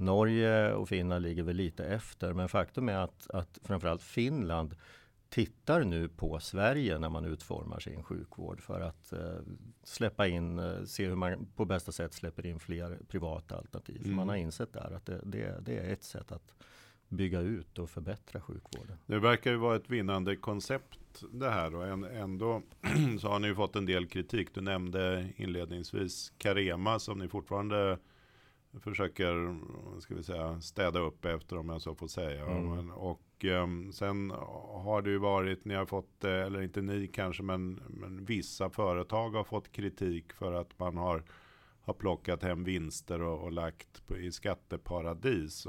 Norge 0.00 0.72
och 0.72 0.88
Finland 0.88 1.22
ligger 1.22 1.42
väl 1.42 1.56
lite 1.56 1.84
efter, 1.84 2.32
men 2.32 2.48
faktum 2.48 2.88
är 2.88 2.96
att, 2.96 3.30
att 3.30 3.58
framförallt 3.62 4.02
Finland 4.02 4.76
tittar 5.30 5.84
nu 5.84 6.08
på 6.08 6.40
Sverige 6.40 6.98
när 6.98 7.08
man 7.08 7.24
utformar 7.24 7.80
sin 7.80 8.02
sjukvård 8.02 8.60
för 8.60 8.80
att 8.80 9.12
eh, 9.12 9.38
släppa 9.84 10.26
in, 10.26 10.58
eh, 10.58 10.84
se 10.84 11.06
hur 11.06 11.14
man 11.14 11.46
på 11.56 11.64
bästa 11.64 11.92
sätt 11.92 12.14
släpper 12.14 12.46
in 12.46 12.60
fler 12.60 12.98
privata 13.08 13.56
alternativ. 13.56 14.02
Mm. 14.04 14.16
Man 14.16 14.28
har 14.28 14.36
insett 14.36 14.72
där 14.72 14.92
att 14.96 15.06
det, 15.06 15.20
det, 15.24 15.60
det, 15.60 15.78
är 15.78 15.92
ett 15.92 16.04
sätt 16.04 16.32
att 16.32 16.54
bygga 17.08 17.40
ut 17.40 17.78
och 17.78 17.90
förbättra 17.90 18.40
sjukvården. 18.40 18.96
Det 19.06 19.18
verkar 19.18 19.50
ju 19.50 19.56
vara 19.56 19.76
ett 19.76 19.90
vinnande 19.90 20.36
koncept 20.36 21.24
det 21.32 21.50
här 21.50 21.74
och 21.74 21.88
ändå 22.12 22.62
så 23.20 23.28
har 23.28 23.38
ni 23.38 23.48
ju 23.48 23.54
fått 23.54 23.76
en 23.76 23.86
del 23.86 24.06
kritik. 24.06 24.54
Du 24.54 24.60
nämnde 24.60 25.28
inledningsvis 25.36 26.32
Carema 26.38 26.98
som 26.98 27.18
ni 27.18 27.28
fortfarande 27.28 27.98
försöker 28.80 29.60
ska 30.00 30.14
vi 30.14 30.22
säga, 30.22 30.60
städa 30.60 30.98
upp 30.98 31.24
efter 31.24 31.58
om 31.58 31.68
jag 31.68 31.82
så 31.82 31.94
får 31.94 32.08
säga. 32.08 32.46
Mm. 32.46 32.90
och 32.90 33.44
um, 33.44 33.92
sen 33.92 34.30
har 34.30 35.02
det 35.02 35.10
ju 35.10 35.18
varit, 35.18 35.64
ni 35.64 35.74
har 35.74 35.86
fått, 35.86 36.24
eller 36.24 36.62
inte 36.62 36.82
ni 36.82 37.06
kanske, 37.06 37.42
men, 37.42 37.80
men 37.88 38.24
vissa 38.24 38.70
företag 38.70 39.30
har 39.30 39.44
fått 39.44 39.72
kritik 39.72 40.32
för 40.32 40.52
att 40.52 40.78
man 40.78 40.96
har 40.96 41.22
har 41.90 41.94
plockat 41.94 42.42
hem 42.42 42.64
vinster 42.64 43.22
och, 43.22 43.42
och 43.44 43.52
lagt 43.52 44.06
på, 44.06 44.16
i 44.16 44.32
skatteparadis. 44.32 45.66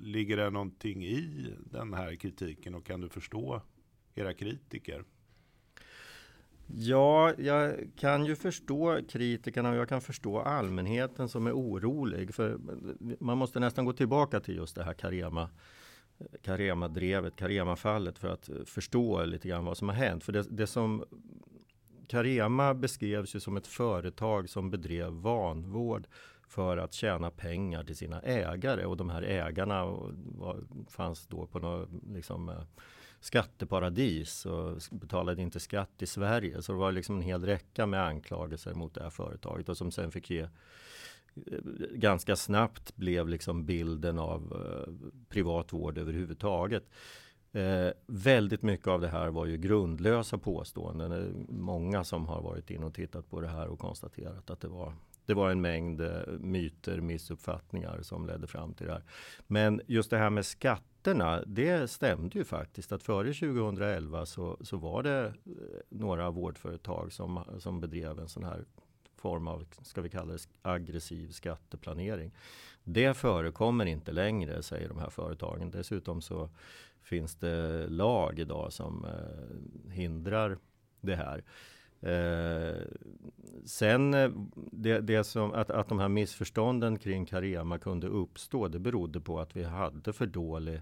Ligger 0.00 0.36
det 0.36 0.50
någonting 0.50 1.04
i 1.04 1.54
den 1.70 1.94
här 1.94 2.14
kritiken 2.14 2.74
och 2.74 2.86
kan 2.86 3.00
du 3.00 3.08
förstå 3.08 3.62
era 4.14 4.34
kritiker? 4.34 5.04
Ja, 6.66 7.32
jag 7.38 7.90
kan 7.96 8.24
ju 8.24 8.36
förstå 8.36 9.00
kritikerna 9.08 9.70
och 9.70 9.76
jag 9.76 9.88
kan 9.88 10.00
förstå 10.00 10.40
allmänheten 10.40 11.28
som 11.28 11.46
är 11.46 11.52
orolig. 11.52 12.34
För 12.34 12.58
man 13.20 13.38
måste 13.38 13.60
nästan 13.60 13.84
gå 13.84 13.92
tillbaka 13.92 14.40
till 14.40 14.56
just 14.56 14.74
det 14.76 14.84
här 14.84 14.94
Carema 14.94 15.50
Carema-drevet, 16.42 17.36
Carema-fallet 17.36 18.18
för 18.18 18.28
att 18.28 18.50
förstå 18.64 19.24
lite 19.24 19.48
grann 19.48 19.64
vad 19.64 19.76
som 19.76 19.88
har 19.88 19.96
hänt. 19.96 20.24
För 20.24 20.32
det, 20.32 20.42
det 20.50 20.66
som 20.66 21.04
Carema 22.08 22.74
beskrevs 22.74 23.34
ju 23.34 23.40
som 23.40 23.56
ett 23.56 23.66
företag 23.66 24.50
som 24.50 24.70
bedrev 24.70 25.12
vanvård 25.12 26.06
för 26.48 26.76
att 26.76 26.92
tjäna 26.92 27.30
pengar 27.30 27.84
till 27.84 27.96
sina 27.96 28.20
ägare 28.20 28.84
och 28.84 28.96
de 28.96 29.10
här 29.10 29.22
ägarna 29.22 29.84
var, 30.14 30.64
fanns 30.88 31.26
då 31.26 31.46
på 31.46 31.58
något 31.58 31.88
liksom, 32.14 32.48
eh, 32.48 32.62
skatteparadis 33.24 34.46
och 34.46 34.80
betalade 34.90 35.42
inte 35.42 35.60
skatt 35.60 36.02
i 36.02 36.06
Sverige. 36.06 36.62
Så 36.62 36.72
det 36.72 36.78
var 36.78 36.92
liksom 36.92 37.16
en 37.16 37.22
hel 37.22 37.44
räcka 37.44 37.86
med 37.86 38.06
anklagelser 38.06 38.74
mot 38.74 38.94
det 38.94 39.02
här 39.02 39.10
företaget 39.10 39.68
och 39.68 39.76
som 39.76 39.90
sen 39.90 40.10
fick 40.10 40.30
ge 40.30 40.40
eh, 40.40 40.48
ganska 41.94 42.36
snabbt 42.36 42.96
blev 42.96 43.28
liksom 43.28 43.66
bilden 43.66 44.18
av 44.18 44.42
eh, 44.52 44.92
privat 45.28 45.72
vård 45.72 45.98
överhuvudtaget. 45.98 46.84
Eh, 47.52 47.88
väldigt 48.06 48.62
mycket 48.62 48.88
av 48.88 49.00
det 49.00 49.08
här 49.08 49.28
var 49.28 49.46
ju 49.46 49.56
grundlösa 49.56 50.38
påståenden. 50.38 51.10
Det 51.10 51.16
är 51.16 51.32
många 51.48 52.04
som 52.04 52.26
har 52.26 52.42
varit 52.42 52.70
in 52.70 52.82
och 52.82 52.94
tittat 52.94 53.30
på 53.30 53.40
det 53.40 53.48
här 53.48 53.68
och 53.68 53.78
konstaterat 53.78 54.50
att 54.50 54.60
det 54.60 54.68
var 54.68 54.94
det 55.26 55.34
var 55.34 55.50
en 55.50 55.60
mängd 55.60 56.00
eh, 56.00 56.26
myter, 56.26 57.00
missuppfattningar 57.00 57.98
som 58.02 58.26
ledde 58.26 58.46
fram 58.46 58.74
till 58.74 58.86
det 58.86 58.92
här. 58.92 59.02
Men 59.46 59.80
just 59.86 60.10
det 60.10 60.18
här 60.18 60.30
med 60.30 60.46
skatterna, 60.46 61.42
det 61.46 61.90
stämde 61.90 62.38
ju 62.38 62.44
faktiskt 62.44 62.92
att 62.92 63.02
före 63.02 63.32
2011 63.32 64.26
så, 64.26 64.56
så 64.60 64.76
var 64.76 65.02
det 65.02 65.24
eh, 65.26 65.32
några 65.88 66.30
vårdföretag 66.30 67.12
som, 67.12 67.40
som 67.58 67.80
bedrev 67.80 68.18
en 68.18 68.28
sån 68.28 68.44
här 68.44 68.64
form 69.16 69.48
av, 69.48 69.66
ska 69.82 70.00
vi 70.00 70.08
kalla 70.08 70.32
det 70.32 70.48
aggressiv 70.62 71.30
skatteplanering. 71.30 72.32
Det 72.84 73.14
förekommer 73.14 73.86
inte 73.86 74.12
längre, 74.12 74.62
säger 74.62 74.88
de 74.88 74.98
här 74.98 75.10
företagen. 75.10 75.70
Dessutom 75.70 76.20
så 76.20 76.50
finns 77.02 77.34
det 77.34 77.86
lag 77.86 78.38
idag 78.38 78.72
som 78.72 79.04
eh, 79.04 79.92
hindrar 79.92 80.58
det 81.00 81.16
här. 81.16 81.44
Eh, 82.04 82.82
sen 83.64 84.14
eh, 84.14 84.30
det, 84.72 85.00
det, 85.00 85.24
som 85.24 85.52
att, 85.52 85.70
att 85.70 85.88
de 85.88 85.98
här 85.98 86.08
missförstånden 86.08 86.98
kring 86.98 87.26
Carema 87.26 87.78
kunde 87.78 88.06
uppstå, 88.06 88.68
det 88.68 88.78
berodde 88.78 89.20
på 89.20 89.40
att 89.40 89.56
vi 89.56 89.62
hade 89.62 90.12
för 90.12 90.26
dålig 90.26 90.80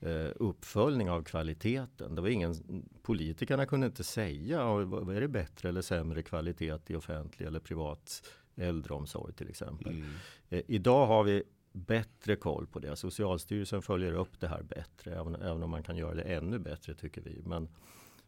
eh, 0.00 0.28
uppföljning 0.36 1.10
av 1.10 1.22
kvaliteten. 1.22 2.14
Det 2.14 2.22
var 2.22 2.28
ingen, 2.28 2.54
politikerna 3.02 3.66
kunde 3.66 3.86
inte 3.86 4.04
säga 4.04 4.64
vad 4.84 5.16
är 5.16 5.20
det 5.20 5.28
bättre 5.28 5.68
eller 5.68 5.82
sämre 5.82 6.22
kvalitet 6.22 6.78
i 6.86 6.94
offentlig 6.94 7.46
eller 7.46 7.60
privat 7.60 8.22
äldreomsorg 8.56 9.32
till 9.32 9.48
exempel. 9.48 9.92
Mm. 9.92 10.08
Eh, 10.48 10.62
idag 10.66 11.06
har 11.06 11.24
vi 11.24 11.42
bättre 11.72 12.36
koll 12.36 12.66
på 12.66 12.78
det. 12.78 12.96
Socialstyrelsen 12.96 13.82
följer 13.82 14.12
upp 14.12 14.40
det 14.40 14.48
här 14.48 14.62
bättre, 14.62 15.14
även, 15.14 15.34
även 15.34 15.62
om 15.62 15.70
man 15.70 15.82
kan 15.82 15.96
göra 15.96 16.14
det 16.14 16.22
ännu 16.22 16.58
bättre 16.58 16.94
tycker 16.94 17.20
vi. 17.20 17.42
Men 17.44 17.68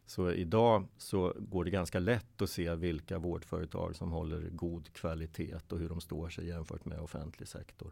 så 0.09 0.31
idag 0.31 0.87
så 0.97 1.33
går 1.37 1.63
det 1.63 1.71
ganska 1.71 1.99
lätt 1.99 2.41
att 2.41 2.49
se 2.49 2.75
vilka 2.75 3.19
vårdföretag 3.19 3.95
som 3.95 4.11
håller 4.11 4.49
god 4.49 4.93
kvalitet 4.93 5.55
och 5.69 5.79
hur 5.79 5.89
de 5.89 6.01
står 6.01 6.29
sig 6.29 6.47
jämfört 6.47 6.85
med 6.85 6.99
offentlig 6.99 7.47
sektor. 7.47 7.91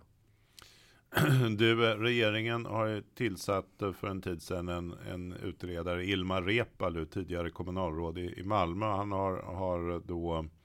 Du, 1.57 1.91
eh, 1.91 1.97
regeringen 1.97 2.65
har 2.65 3.03
tillsatt 3.15 3.81
eh, 3.81 3.91
för 3.91 4.07
en 4.07 4.21
tid 4.21 4.41
sedan 4.41 4.69
en, 4.69 4.93
en 4.93 5.33
utredare, 5.33 6.05
Ilmar 6.05 6.41
Reepalu, 6.41 7.05
tidigare 7.05 7.49
kommunalråd 7.49 8.17
i, 8.17 8.39
i 8.39 8.43
Malmö. 8.43 8.85
Han 8.85 9.11
har, 9.11 9.41
har 9.41 10.01
då 10.07 10.33
Eh, 10.37 10.56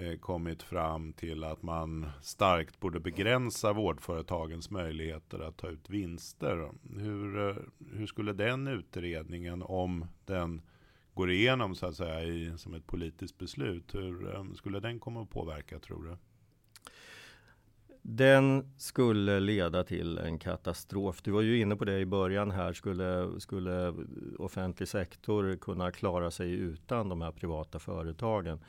Eh, 0.00 0.18
kommit 0.18 0.62
fram 0.62 1.12
till 1.12 1.44
att 1.44 1.62
man 1.62 2.06
starkt 2.22 2.80
borde 2.80 3.00
begränsa 3.00 3.72
vårdföretagens 3.72 4.70
möjligheter 4.70 5.38
att 5.38 5.56
ta 5.56 5.68
ut 5.68 5.90
vinster. 5.90 6.70
Hur, 6.96 7.48
eh, 7.48 7.56
hur 7.92 8.06
skulle 8.06 8.32
den 8.32 8.68
utredningen, 8.68 9.62
om 9.62 10.06
den 10.24 10.62
går 11.14 11.30
igenom 11.30 11.74
så 11.74 11.86
att 11.86 11.96
säga 11.96 12.22
i, 12.22 12.52
som 12.58 12.74
ett 12.74 12.86
politiskt 12.86 13.38
beslut, 13.38 13.94
hur 13.94 14.34
eh, 14.34 14.44
skulle 14.54 14.80
den 14.80 15.00
komma 15.00 15.22
att 15.22 15.30
påverka 15.30 15.78
tror 15.78 16.04
du? 16.04 16.16
Den 18.02 18.72
skulle 18.76 19.40
leda 19.40 19.84
till 19.84 20.18
en 20.18 20.38
katastrof. 20.38 21.22
Du 21.22 21.30
var 21.30 21.42
ju 21.42 21.60
inne 21.60 21.76
på 21.76 21.84
det 21.84 21.98
i 21.98 22.06
början 22.06 22.50
här. 22.50 22.72
Skulle, 22.72 23.40
skulle 23.40 23.94
offentlig 24.38 24.88
sektor 24.88 25.56
kunna 25.56 25.92
klara 25.92 26.30
sig 26.30 26.50
utan 26.50 27.08
de 27.08 27.20
här 27.22 27.32
privata 27.32 27.78
företagen? 27.78 28.60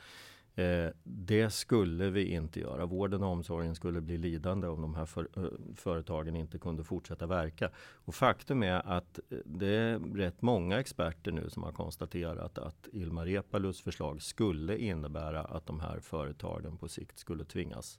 Eh, 0.54 0.88
det 1.02 1.50
skulle 1.50 2.10
vi 2.10 2.24
inte 2.24 2.60
göra. 2.60 2.86
Vården 2.86 3.22
och 3.22 3.30
omsorgen 3.30 3.74
skulle 3.74 4.00
bli 4.00 4.18
lidande 4.18 4.66
om 4.66 4.82
de 4.82 4.94
här 4.94 5.06
för, 5.06 5.28
eh, 5.36 5.44
företagen 5.76 6.36
inte 6.36 6.58
kunde 6.58 6.84
fortsätta 6.84 7.26
verka. 7.26 7.70
Och 7.78 8.14
faktum 8.14 8.62
är 8.62 8.86
att 8.86 9.18
eh, 9.30 9.38
det 9.44 9.66
är 9.66 9.98
rätt 9.98 10.42
många 10.42 10.80
experter 10.80 11.32
nu 11.32 11.50
som 11.50 11.62
har 11.62 11.72
konstaterat 11.72 12.58
att 12.58 12.88
Ilmar 12.92 13.26
Reepalus 13.26 13.80
förslag 13.80 14.22
skulle 14.22 14.78
innebära 14.78 15.44
att 15.44 15.66
de 15.66 15.80
här 15.80 16.00
företagen 16.00 16.76
på 16.76 16.88
sikt 16.88 17.18
skulle 17.18 17.44
tvingas 17.44 17.98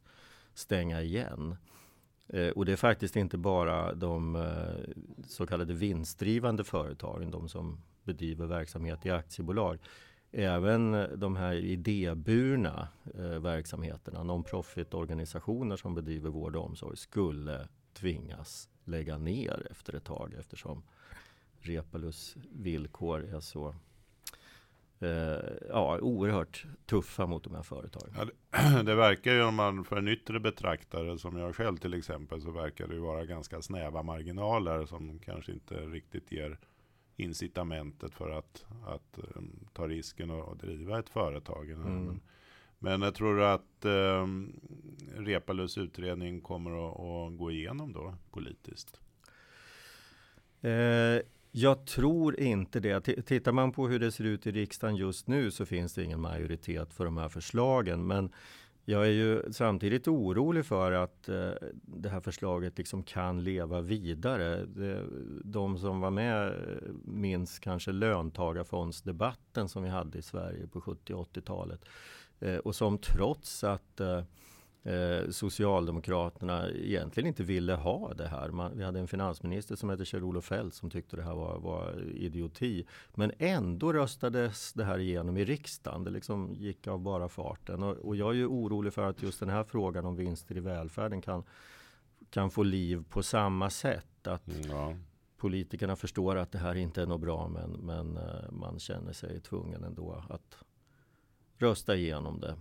stänga 0.53 1.01
igen. 1.01 1.55
Eh, 2.27 2.49
och 2.49 2.65
det 2.65 2.71
är 2.71 2.75
faktiskt 2.75 3.15
inte 3.15 3.37
bara 3.37 3.93
de 3.93 4.35
eh, 4.35 4.93
så 5.27 5.45
kallade 5.45 5.73
vinstdrivande 5.73 6.63
företagen, 6.63 7.31
de 7.31 7.49
som 7.49 7.81
bedriver 8.03 8.45
verksamhet 8.45 9.05
i 9.05 9.09
aktiebolag 9.09 9.79
även 10.31 10.93
eh, 10.93 11.07
de 11.07 11.35
här 11.35 11.53
idéburna 11.53 12.87
eh, 13.15 13.39
verksamheterna, 13.39 14.23
non-profit-organisationer 14.23 15.75
som 15.75 15.95
bedriver 15.95 16.29
vård 16.29 16.55
och 16.55 16.65
omsorg 16.65 16.97
skulle 16.97 17.67
tvingas 17.93 18.69
lägga 18.83 19.17
ner 19.17 19.67
efter 19.71 19.95
ett 19.95 20.03
tag 20.03 20.33
eftersom 20.39 20.83
Repalus 21.59 22.35
villkor 22.51 23.35
är 23.35 23.39
så 23.39 23.75
eh, 24.99 25.67
ja, 25.69 25.99
oerhört 25.99 26.65
tuffa 26.85 27.25
mot 27.25 27.43
de 27.43 27.55
här 27.55 27.63
företagen. 27.63 28.13
Ja, 28.17 28.25
det, 28.25 28.83
det, 28.83 28.95
verkar 28.95 29.33
ju 29.33 29.43
om 29.43 29.55
man 29.55 29.83
för 29.83 29.95
en 29.95 30.07
yttre 30.07 30.39
betraktare 30.39 31.17
som 31.17 31.37
jag 31.37 31.55
själv 31.55 31.77
till 31.77 31.93
exempel 31.93 32.41
så 32.41 32.51
verkar 32.51 32.87
det 32.87 32.93
ju 32.93 32.99
vara 32.99 33.25
ganska 33.25 33.61
snäva 33.61 34.03
marginaler 34.03 34.85
som 34.85 35.19
kanske 35.19 35.51
inte 35.51 35.75
riktigt 35.75 36.31
ger 36.31 36.59
incitamentet 37.15 38.13
för 38.13 38.29
att, 38.29 38.65
att 38.85 39.19
um, 39.35 39.67
ta 39.73 39.87
risken 39.87 40.29
och, 40.29 40.47
och, 40.47 40.57
driva 40.57 40.99
ett 40.99 41.09
företag. 41.09 41.69
Mm. 41.69 42.19
Men 42.79 43.01
jag 43.01 43.15
tror 43.15 43.41
att 43.41 43.85
um, 43.85 44.59
Repalus 45.17 45.77
utredning 45.77 46.41
kommer 46.41 46.71
att, 46.71 46.99
att, 46.99 47.37
gå 47.37 47.51
igenom 47.51 47.93
då 47.93 48.15
politiskt. 48.31 49.01
Eh, 50.61 51.21
jag 51.51 51.85
tror 51.85 52.39
inte 52.39 52.79
det. 52.79 53.01
T 53.01 53.21
tittar 53.21 53.51
man 53.51 53.71
på 53.71 53.87
hur 53.87 53.99
det 53.99 54.11
ser 54.11 54.23
ut 54.23 54.47
i 54.47 54.51
riksdagen 54.51 54.95
just 54.95 55.27
nu 55.27 55.51
så 55.51 55.65
finns 55.65 55.93
det 55.93 56.03
ingen 56.03 56.21
majoritet 56.21 56.93
för 56.93 57.05
de 57.05 57.17
här 57.17 57.29
förslagen. 57.29 58.07
Men 58.07 58.31
jag 58.85 59.05
är 59.05 59.11
ju 59.11 59.43
samtidigt 59.51 60.07
orolig 60.07 60.65
för 60.65 60.91
att 60.91 61.29
eh, 61.29 61.51
det 61.85 62.09
här 62.09 62.19
förslaget 62.19 62.77
liksom 62.77 63.03
kan 63.03 63.43
leva 63.43 63.81
vidare. 63.81 64.65
Det, 64.65 65.05
de 65.43 65.77
som 65.77 66.01
var 66.01 66.11
med 66.11 66.47
eh, 66.47 66.53
minns 67.03 67.59
kanske 67.59 67.91
löntagarfondsdebatten 67.91 69.69
som 69.69 69.83
vi 69.83 69.89
hade 69.89 70.17
i 70.17 70.21
Sverige 70.21 70.67
på 70.67 70.81
70 70.81 71.13
80-talet. 71.13 71.85
Eh, 72.39 72.57
och 72.57 72.75
som 72.75 72.97
trots 72.97 73.63
att 73.63 73.99
eh, 73.99 74.23
eh, 74.83 75.29
Socialdemokraterna 75.29 76.69
egentligen 76.69 77.27
inte 77.27 77.43
ville 77.43 77.73
ha 77.73 78.13
det 78.13 78.27
här. 78.27 78.49
Man, 78.49 78.77
vi 78.77 78.83
hade 78.83 78.99
en 78.99 79.07
finansminister 79.07 79.75
som 79.75 79.89
hette 79.89 80.05
Kjell-Olof 80.05 80.45
Feldt 80.45 80.75
som 80.75 80.89
tyckte 80.89 81.15
det 81.15 81.23
här 81.23 81.35
var, 81.35 81.59
var, 81.59 82.03
idioti. 82.15 82.85
Men 83.15 83.31
ändå 83.37 83.93
röstades 83.93 84.73
det 84.73 84.83
här 84.83 84.99
igenom 84.99 85.37
i 85.37 85.45
riksdagen. 85.45 86.03
Det 86.03 86.11
liksom 86.11 86.53
gick 86.53 86.87
av 86.87 86.99
bara 86.99 87.29
farten. 87.29 87.83
Och, 87.83 87.97
och 87.97 88.15
jag 88.15 88.29
är 88.29 88.33
ju 88.35 88.47
orolig 88.47 88.93
för 88.93 89.03
att 89.09 89.23
just 89.23 89.39
den 89.39 89.49
här 89.49 89.63
frågan 89.63 90.05
om 90.05 90.15
vinster 90.15 90.57
i 90.57 90.59
välfärden 90.59 91.21
kan 91.21 91.43
kan 92.29 92.51
få 92.51 92.63
liv 92.63 93.03
på 93.09 93.23
samma 93.23 93.69
sätt. 93.69 94.27
att 94.27 94.47
Mm, 94.47 94.69
Ja. 94.69 94.95
politikerna 95.37 95.95
förstår 95.95 96.35
att 96.35 96.51
det 96.51 96.57
här 96.57 96.75
inte 96.75 97.01
är 97.01 97.05
något 97.05 97.21
bra 97.21 97.47
men, 97.47 97.71
men 97.71 98.17
eh, 98.17 98.51
man 98.51 98.79
känner 98.79 99.13
sig 99.13 99.39
tvungen 99.41 99.83
ändå 99.83 100.23
att 100.29 100.57
rösta 101.61 101.95
igenom 101.95 102.39
det. 102.39 102.55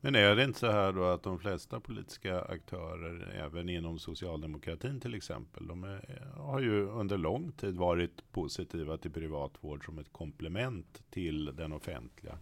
Men 0.00 0.14
är 0.14 0.36
det 0.36 0.44
inte 0.44 0.58
så 0.58 0.70
här 0.70 0.92
då 0.92 1.04
att 1.04 1.22
de 1.22 1.38
flesta 1.38 1.80
politiska 1.80 2.40
aktörer, 2.40 3.42
även 3.46 3.68
inom 3.68 3.98
socialdemokratin 3.98 5.00
till 5.00 5.14
exempel, 5.14 5.66
de 5.66 5.84
är, 5.84 6.28
har 6.36 6.60
ju 6.60 6.88
under 6.88 7.18
lång 7.18 7.52
tid 7.52 7.76
varit 7.76 8.32
positiva 8.32 8.98
till 8.98 9.10
privatvård 9.10 9.84
som 9.84 9.98
ett 9.98 10.12
komplement 10.12 11.02
till 11.10 11.56
den 11.56 11.72
offentliga. 11.72 12.38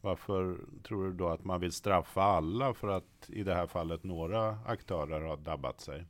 Varför 0.00 0.58
tror 0.82 1.04
du 1.04 1.12
då 1.12 1.28
att 1.28 1.44
man 1.44 1.60
vill 1.60 1.72
straffa 1.72 2.22
alla 2.22 2.74
för 2.74 2.88
att 2.88 3.30
i 3.30 3.42
det 3.42 3.54
här 3.54 3.66
fallet 3.66 4.04
några 4.04 4.58
aktörer 4.66 5.20
har 5.20 5.36
dabbat 5.36 5.80
sig? 5.80 6.04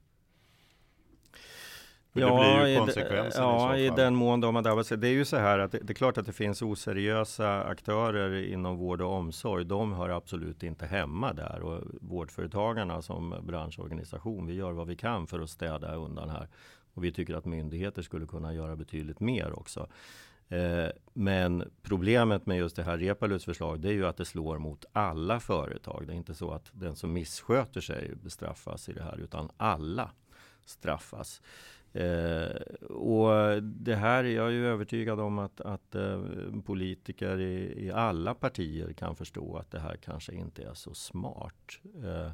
För 2.13 2.21
det 2.21 2.27
blir 2.27 2.67
ju 2.67 2.75
i 2.75 2.79
konsekvensen 2.79 3.43
ja, 3.43 3.77
i 3.77 3.85
i 3.85 3.89
så 3.89 3.95
fall. 3.95 4.05
den 4.05 4.15
mån 4.15 4.41
de 4.41 4.55
har 4.55 4.63
drabbat 4.63 4.87
sig. 4.87 4.99
Det 4.99 5.09
är 5.09 5.13
ju 5.13 5.25
så 5.25 5.37
här 5.37 5.59
att 5.59 5.73
det, 5.73 5.79
det 5.79 5.93
är 5.93 5.95
klart 5.95 6.19
att 6.19 6.27
det 6.27 6.33
finns 6.33 6.63
oseriösa 6.63 7.63
aktörer 7.65 8.45
inom 8.45 8.77
vård 8.77 9.01
och 9.01 9.13
omsorg. 9.13 9.65
De 9.65 9.93
hör 9.93 10.09
absolut 10.09 10.63
inte 10.63 10.87
hemma 10.87 11.33
där 11.33 11.61
och 11.63 11.83
vårdföretagarna 12.01 13.03
som 13.03 13.35
branschorganisation, 13.43 14.47
vi 14.47 14.55
gör 14.55 14.73
vad 14.73 14.87
vi 14.87 14.97
kan 14.97 15.27
för 15.27 15.41
att 15.41 15.51
städa 15.51 15.95
undan 15.95 16.31
här. 16.31 16.49
Och 16.95 17.05
vi 17.05 17.13
tycker 17.13 17.35
att 17.35 17.45
myndigheter 17.45 18.03
skulle 18.03 18.27
kunna 18.27 18.55
göra 18.55 18.77
betydligt 18.77 19.21
mer 19.21 19.59
också. 19.59 19.89
Eh, 20.49 20.89
Men 21.13 21.71
problemet 21.83 22.47
med 22.47 22.59
just 22.59 22.77
det 22.77 22.83
här 22.83 22.99
Reepalus 22.99 23.45
förslag, 23.45 23.81
det 23.81 23.89
är 23.89 23.93
ju 23.93 24.07
att 24.07 24.17
det 24.17 24.25
slår 24.25 24.59
mot 24.59 24.85
alla 24.93 25.41
företag. 25.41 26.05
Det 26.07 26.13
är 26.13 26.17
inte 26.17 26.35
så 26.35 26.51
att 26.51 26.71
den 26.73 26.97
som 26.97 27.13
missköter 27.13 27.81
sig 27.81 28.15
bestraffas 28.23 28.89
i 28.89 28.93
det 28.93 29.03
här, 29.03 29.21
utan 29.21 29.51
alla 29.57 30.11
straffas. 30.67 31.43
Eh, 31.93 32.51
och 32.87 33.63
det 33.63 33.95
här 33.95 34.25
är 34.25 34.37
jag 34.37 34.53
ju 34.53 34.67
övertygad 34.67 35.21
om 35.21 35.39
att, 35.39 35.61
att 35.61 35.95
eh, 35.95 36.23
politiker 36.65 37.41
i, 37.41 37.85
i 37.87 37.91
alla 37.91 38.35
partier 38.35 38.93
kan 38.93 39.17
förstå 39.17 39.57
att 39.57 39.71
det 39.71 39.81
här 39.81 39.97
kanske 39.97 40.35
inte 40.35 40.63
är 40.63 40.75
så 40.75 40.95
smart. 40.95 41.81
Eh, 42.05 42.31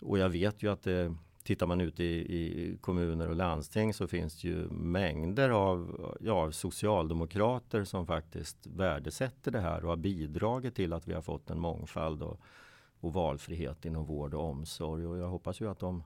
och 0.00 0.18
jag 0.18 0.28
vet 0.28 0.62
ju 0.62 0.72
att 0.72 0.82
det, 0.82 1.14
tittar 1.42 1.66
man 1.66 1.80
ute 1.80 2.04
i, 2.04 2.16
i 2.18 2.76
kommuner 2.80 3.28
och 3.28 3.36
landsting 3.36 3.94
så 3.94 4.06
finns 4.06 4.40
det 4.40 4.48
ju 4.48 4.68
mängder 4.70 5.50
av 5.50 6.00
ja, 6.20 6.52
socialdemokrater 6.52 7.84
som 7.84 8.06
faktiskt 8.06 8.66
värdesätter 8.66 9.50
det 9.50 9.60
här 9.60 9.82
och 9.84 9.90
har 9.90 9.96
bidragit 9.96 10.74
till 10.74 10.92
att 10.92 11.08
vi 11.08 11.14
har 11.14 11.22
fått 11.22 11.50
en 11.50 11.60
mångfald 11.60 12.22
och, 12.22 12.40
och 13.00 13.12
valfrihet 13.12 13.84
inom 13.84 14.04
vård 14.04 14.34
och 14.34 14.44
omsorg. 14.44 15.06
Och 15.06 15.18
jag 15.18 15.28
hoppas 15.28 15.60
ju 15.60 15.70
att 15.70 15.78
de 15.78 16.02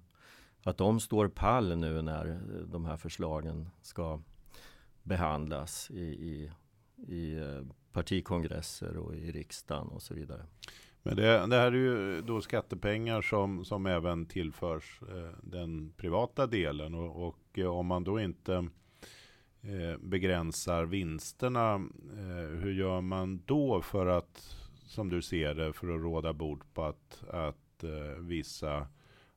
att 0.63 0.77
de 0.79 1.01
står 1.01 1.29
pall 1.29 1.77
nu 1.79 2.03
när 2.03 2.41
de 2.67 2.85
här 2.85 2.97
förslagen 2.97 3.69
ska 3.83 4.21
behandlas 5.03 5.91
i, 5.91 6.03
i, 6.03 6.53
i 7.09 7.37
eh, 7.37 7.63
partikongresser 7.93 8.97
och 8.97 9.15
i 9.17 9.33
riksdagen 9.33 9.89
och 9.89 10.03
så 10.03 10.15
vidare. 10.15 10.47
Men 11.03 11.17
det, 11.17 11.47
det 11.47 11.57
här 11.57 11.67
är 11.67 11.77
ju 11.77 12.21
då 12.23 12.41
skattepengar 12.41 13.23
som, 13.23 13.65
som 13.65 13.87
även 13.87 14.27
tillförs 14.27 15.01
eh, 15.03 15.39
den 15.43 15.93
privata 15.97 16.47
delen 16.47 16.95
och, 16.95 17.29
och 17.29 17.59
eh, 17.59 17.67
om 17.67 17.87
man 17.87 18.05
då 18.05 18.21
inte 18.21 18.55
eh, 19.61 19.99
begränsar 20.01 20.85
vinsterna, 20.85 21.75
eh, 22.13 22.61
hur 22.61 22.73
gör 22.73 23.01
man 23.01 23.43
då 23.47 23.83
för 23.83 24.07
att, 24.07 24.57
som 24.87 25.09
du 25.09 25.23
ser 25.23 25.55
det, 25.55 25.73
för 25.73 25.95
att 25.95 26.03
råda 26.03 26.33
bort 26.33 26.75
på 26.75 26.85
att, 26.85 27.25
att 27.31 27.85
eh, 27.85 28.19
vissa 28.21 28.87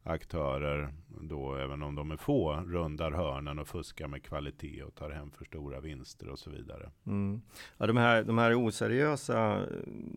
aktörer 0.06 0.94
då, 1.22 1.56
även 1.56 1.84
om 1.84 1.96
de 1.96 2.12
är 2.12 2.18
få, 2.18 2.54
rundar 2.54 3.12
hörnen 3.12 3.60
och 3.60 3.68
fuskar 3.68 4.08
med 4.08 4.24
kvalitet 4.24 4.84
och 4.84 4.96
tar 4.96 5.10
hem 5.10 5.32
för 5.32 5.46
stora 5.46 5.80
vinster 5.80 6.30
och 6.30 6.40
så 6.40 6.50
vidare. 6.50 6.92
Mm. 7.06 7.42
Ja, 7.78 7.88
de, 7.88 7.98
här, 7.98 8.24
de 8.24 8.38
här 8.38 8.68
oseriösa, 8.68 9.66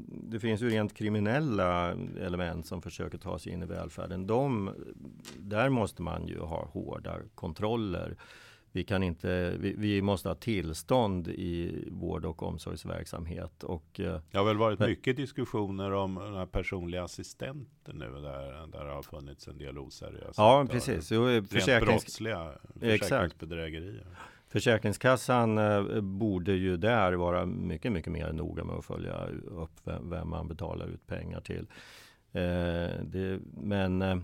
det 0.09 0.40
finns 0.40 0.61
ju 0.61 0.70
rent 0.70 0.94
kriminella 0.94 1.90
element 2.20 2.66
som 2.66 2.83
försöker 2.83 3.18
ta 3.18 3.38
sig 3.38 3.53
in 3.53 3.62
i 3.62 3.66
välfärden. 3.66 4.27
De, 4.27 4.74
där 5.38 5.68
måste 5.68 6.03
man 6.03 6.27
ju 6.27 6.40
ha 6.40 6.64
hårda 6.64 7.16
kontroller. 7.35 8.16
Vi, 8.79 8.85
kan 8.85 9.03
inte, 9.03 9.57
vi, 9.61 9.75
vi 9.79 10.03
måste 10.03 10.29
ha 10.29 10.35
tillstånd 10.35 11.29
i 11.29 11.85
vård 11.91 12.25
och 12.25 12.43
omsorgsverksamhet. 12.43 13.64
Och, 13.64 14.01
eh, 14.01 14.21
Det 14.31 14.38
har 14.38 14.45
väl 14.45 14.57
varit 14.57 14.79
Men- 14.79 14.88
mycket 14.88 15.17
diskussioner 15.17 15.93
om 15.93 16.14
den 16.14 16.35
här 16.35 16.47
personliga 16.47 17.03
assistenter 17.05 17.93
nu 17.93 18.11
där, 18.11 18.67
där 18.73 18.85
det 18.85 18.93
har 18.93 19.03
funnits 19.03 19.49
en 19.49 19.59
del 19.59 19.79
oseriösa 19.79 20.43
ja, 20.43 20.61
aktörer. 20.62 20.81
precis. 20.81 21.12
Jo, 21.12 21.27
Rent 21.27 21.51
försäkrings, 21.51 21.87
brottsliga 22.05 22.53
Exakt. 22.83 23.03
försäkringsbedrägerier. 23.03 24.07
Försäkringskassan 24.49 25.59
eh, 25.59 26.01
borde 26.01 26.53
ju 26.53 26.77
där 26.77 27.12
vara 27.12 27.47
mycket, 27.47 27.93
mycket 27.93 28.12
mer 28.12 28.33
noga 28.33 28.64
med 28.64 28.75
att 28.77 28.85
följa 28.85 29.27
upp 29.47 29.71
vem, 29.85 30.11
vem 30.11 30.29
man 30.31 30.49
betalar 30.49 30.87
ut 30.87 31.07
pengar 31.07 31.41
till. 31.41 31.67
Eh, 32.33 33.03
det, 33.03 33.41
men, 33.62 34.03
eh, 34.03 34.19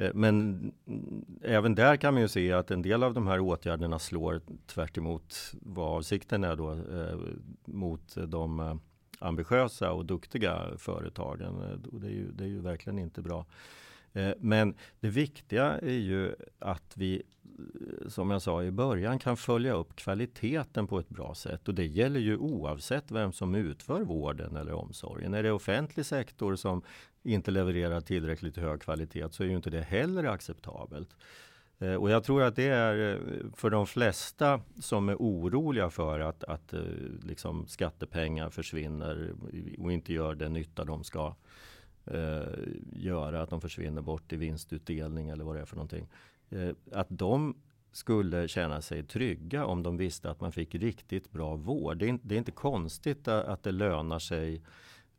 Eh, 0.00 0.10
men 0.14 0.72
även 1.42 1.74
där 1.74 1.96
kan 1.96 2.14
man 2.14 2.22
ju 2.22 2.28
se 2.28 2.52
att 2.52 2.70
en 2.70 2.82
del 2.82 3.02
av 3.02 3.14
de 3.14 3.26
här 3.26 3.40
åtgärderna 3.40 3.98
slår 3.98 4.40
tvärt 4.66 4.98
emot 4.98 5.52
vad 5.52 5.96
avsikten 5.96 6.44
är 6.44 6.56
då 6.56 6.72
eh, 6.72 7.18
mot 7.64 8.16
de 8.26 8.60
eh, 8.60 8.76
ambitiösa 9.18 9.92
och 9.92 10.06
duktiga 10.06 10.62
företagen. 10.78 11.80
Och 11.92 12.00
Det 12.00 12.06
är 12.06 12.12
ju, 12.12 12.32
det 12.32 12.44
är 12.44 12.48
ju 12.48 12.60
verkligen 12.60 12.98
inte 12.98 13.22
bra. 13.22 13.46
Men 14.38 14.74
det 15.00 15.08
viktiga 15.08 15.78
är 15.78 15.98
ju 15.98 16.34
att 16.58 16.96
vi, 16.96 17.22
som 18.08 18.30
jag 18.30 18.42
sa 18.42 18.62
i 18.62 18.70
början, 18.70 19.18
kan 19.18 19.36
följa 19.36 19.72
upp 19.72 19.96
kvaliteten 19.96 20.86
på 20.86 20.98
ett 20.98 21.08
bra 21.08 21.34
sätt. 21.34 21.68
Och 21.68 21.74
det 21.74 21.86
gäller 21.86 22.20
ju 22.20 22.36
oavsett 22.36 23.10
vem 23.10 23.32
som 23.32 23.54
utför 23.54 24.00
vården 24.02 24.56
eller 24.56 24.72
omsorgen. 24.72 25.34
Är 25.34 25.42
det 25.42 25.52
offentlig 25.52 26.06
sektor 26.06 26.56
som 26.56 26.82
inte 27.22 27.50
levererar 27.50 28.00
tillräckligt 28.00 28.56
hög 28.56 28.80
kvalitet 28.82 29.26
så 29.30 29.42
är 29.42 29.46
ju 29.48 29.56
inte 29.56 29.70
det 29.70 29.82
heller 29.82 30.24
acceptabelt. 30.24 31.16
Eh, 31.78 31.94
och 31.94 32.10
jag 32.10 32.24
tror 32.24 32.42
att 32.42 32.56
det 32.56 32.68
är 32.68 33.14
eh, 33.14 33.20
för 33.56 33.70
de 33.70 33.86
flesta 33.86 34.60
som 34.80 35.08
är 35.08 35.16
oroliga 35.16 35.90
för 35.90 36.20
att, 36.20 36.44
att 36.44 36.72
eh, 36.72 36.80
liksom 37.22 37.66
skattepengar 37.66 38.50
försvinner 38.50 39.32
och 39.78 39.92
inte 39.92 40.12
gör 40.12 40.34
den 40.34 40.52
nytta 40.52 40.84
de 40.84 41.04
ska 41.04 41.34
eh, 42.06 42.42
göra, 42.92 43.42
att 43.42 43.50
de 43.50 43.60
försvinner 43.60 44.02
bort 44.02 44.32
i 44.32 44.36
vinstutdelning 44.36 45.28
eller 45.28 45.44
vad 45.44 45.56
det 45.56 45.60
är 45.60 45.64
för 45.66 45.76
någonting. 45.76 46.08
Eh, 46.50 46.70
att 46.92 47.06
de 47.10 47.56
skulle 47.92 48.48
känna 48.48 48.82
sig 48.82 49.02
trygga 49.02 49.64
om 49.66 49.82
de 49.82 49.96
visste 49.96 50.30
att 50.30 50.40
man 50.40 50.52
fick 50.52 50.74
riktigt 50.74 51.30
bra 51.32 51.54
vård. 51.56 51.96
Det 51.96 52.04
är, 52.06 52.08
inte- 52.08 52.28
det 52.28 52.34
är 52.34 52.38
inte 52.38 52.52
konstigt 52.52 53.28
att 53.28 53.62
det 53.62 53.72
lönar 53.72 54.18
sig 54.18 54.62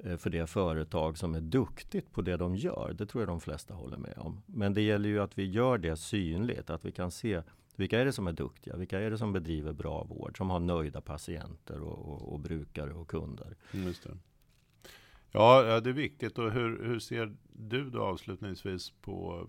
Eh, 0.04 0.18
för 0.18 0.30
det 0.30 0.48
företag 0.48 1.18
som 1.18 1.36
är 1.36 1.42
duktigt 1.42 2.12
på 2.12 2.22
det 2.22 2.38
de 2.38 2.56
gör. 2.56 2.96
Det 2.98 3.06
tror 3.06 3.22
jag 3.22 3.30
de 3.30 3.42
flesta 3.42 3.74
håller 3.74 3.98
med 3.98 4.18
om. 4.18 4.42
Men 4.46 4.74
det 4.74 4.82
gäller 4.82 5.10
ju 5.10 5.20
att 5.20 5.38
vi 5.38 5.46
gör 5.46 5.78
det 5.78 5.98
synligt, 5.98 6.70
att 6.70 6.86
vi 6.86 6.92
kan 6.92 7.12
se 7.12 7.42
vilka 7.76 8.00
är 8.00 8.06
det 8.06 8.14
som 8.14 8.28
är 8.28 8.34
duktiga? 8.34 8.76
Vilka 8.76 9.00
är 9.00 9.12
det 9.12 9.18
som 9.18 9.34
bedriver 9.34 9.74
bra 9.74 10.04
vård? 10.04 10.38
Som 10.38 10.50
har 10.50 10.60
nöjda 10.60 11.02
patienter 11.02 11.82
och, 11.82 12.12
och, 12.12 12.34
och 12.34 12.40
brukare 12.40 12.94
och 12.94 13.08
kunder. 13.08 13.56
Mm, 13.74 13.88
just 13.88 14.04
det. 14.04 14.18
Ja, 15.32 15.66
ja, 15.66 15.80
det 15.80 15.90
är 15.90 15.94
viktigt. 15.94 16.38
Och 16.38 16.52
hur, 16.52 16.84
hur 16.84 17.00
ser 17.00 17.36
du 17.54 17.90
då 17.90 18.02
avslutningsvis 18.02 18.92
på 19.02 19.48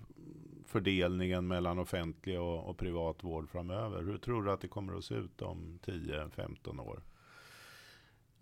fördelningen 0.66 1.46
mellan 1.46 1.78
offentlig 1.78 2.40
och, 2.40 2.68
och 2.68 2.78
privat 2.78 3.24
vård 3.24 3.50
framöver? 3.50 4.02
Hur 4.02 4.18
tror 4.18 4.42
du 4.42 4.52
att 4.52 4.60
det 4.60 4.68
kommer 4.68 4.98
att 4.98 5.04
se 5.04 5.14
ut 5.14 5.42
om 5.42 5.78
10-15 5.84 6.80
år? 6.80 7.02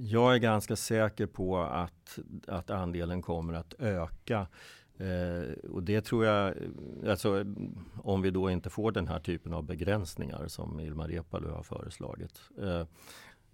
Jag 0.03 0.35
är 0.35 0.39
ganska 0.39 0.77
säker 0.77 1.27
på 1.27 1.59
att, 1.59 2.19
att 2.47 2.71
andelen 2.71 3.23
kommer 3.23 3.55
att 3.55 3.75
öka. 3.79 4.47
Eh, 4.99 5.69
och 5.71 5.83
det 5.83 6.01
tror 6.01 6.25
jag, 6.25 6.55
alltså 7.09 7.45
om 8.03 8.23
vi 8.23 8.31
då 8.31 8.51
inte 8.51 8.71
får 8.71 8.93
den 8.93 9.09
här 9.09 9.21
typen 9.21 9.53
av 9.53 9.63
begränsningar 9.65 10.47
som 10.49 10.81
Ilmar 10.81 11.09
Reepalu 11.09 11.49
har 11.49 11.63
föreslagit. 11.63 12.41
Eh, 12.63 12.87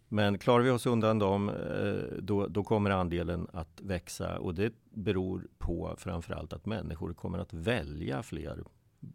men 0.09 0.39
klarar 0.39 0.65
vi 0.65 0.71
oss 0.71 0.87
undan 0.87 1.19
dem, 1.19 1.49
eh, 1.49 2.19
då, 2.19 2.47
då 2.47 2.65
kommer 2.65 2.91
andelen 2.91 3.49
att 3.53 3.81
växa 3.83 4.39
och 4.39 4.55
det 4.55 4.73
beror 4.91 5.47
på 5.59 5.95
framförallt 5.99 6.53
att 6.53 6.67
människor 6.67 7.15
kommer 7.15 7.39
att 7.39 7.53
välja 7.53 8.23
fler 8.23 8.65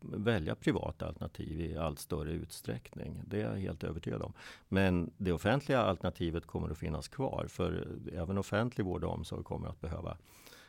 välja 0.01 0.56
privata 0.56 1.08
alternativ 1.08 1.62
i 1.62 1.77
allt 1.77 1.99
större 1.99 2.32
utsträckning. 2.32 3.21
Det 3.27 3.41
är 3.41 3.49
jag 3.49 3.58
helt 3.58 3.84
övertygad 3.84 4.21
om. 4.21 4.34
Men 4.69 5.12
det 5.17 5.32
offentliga 5.32 5.82
alternativet 5.82 6.45
kommer 6.45 6.69
att 6.69 6.77
finnas 6.77 7.08
kvar 7.08 7.45
för 7.49 7.88
även 8.13 8.38
offentlig 8.38 8.86
vård 8.86 9.04
och 9.04 9.13
omsorg 9.13 9.43
kommer 9.43 9.67
att 9.67 9.82
behöva 9.82 10.17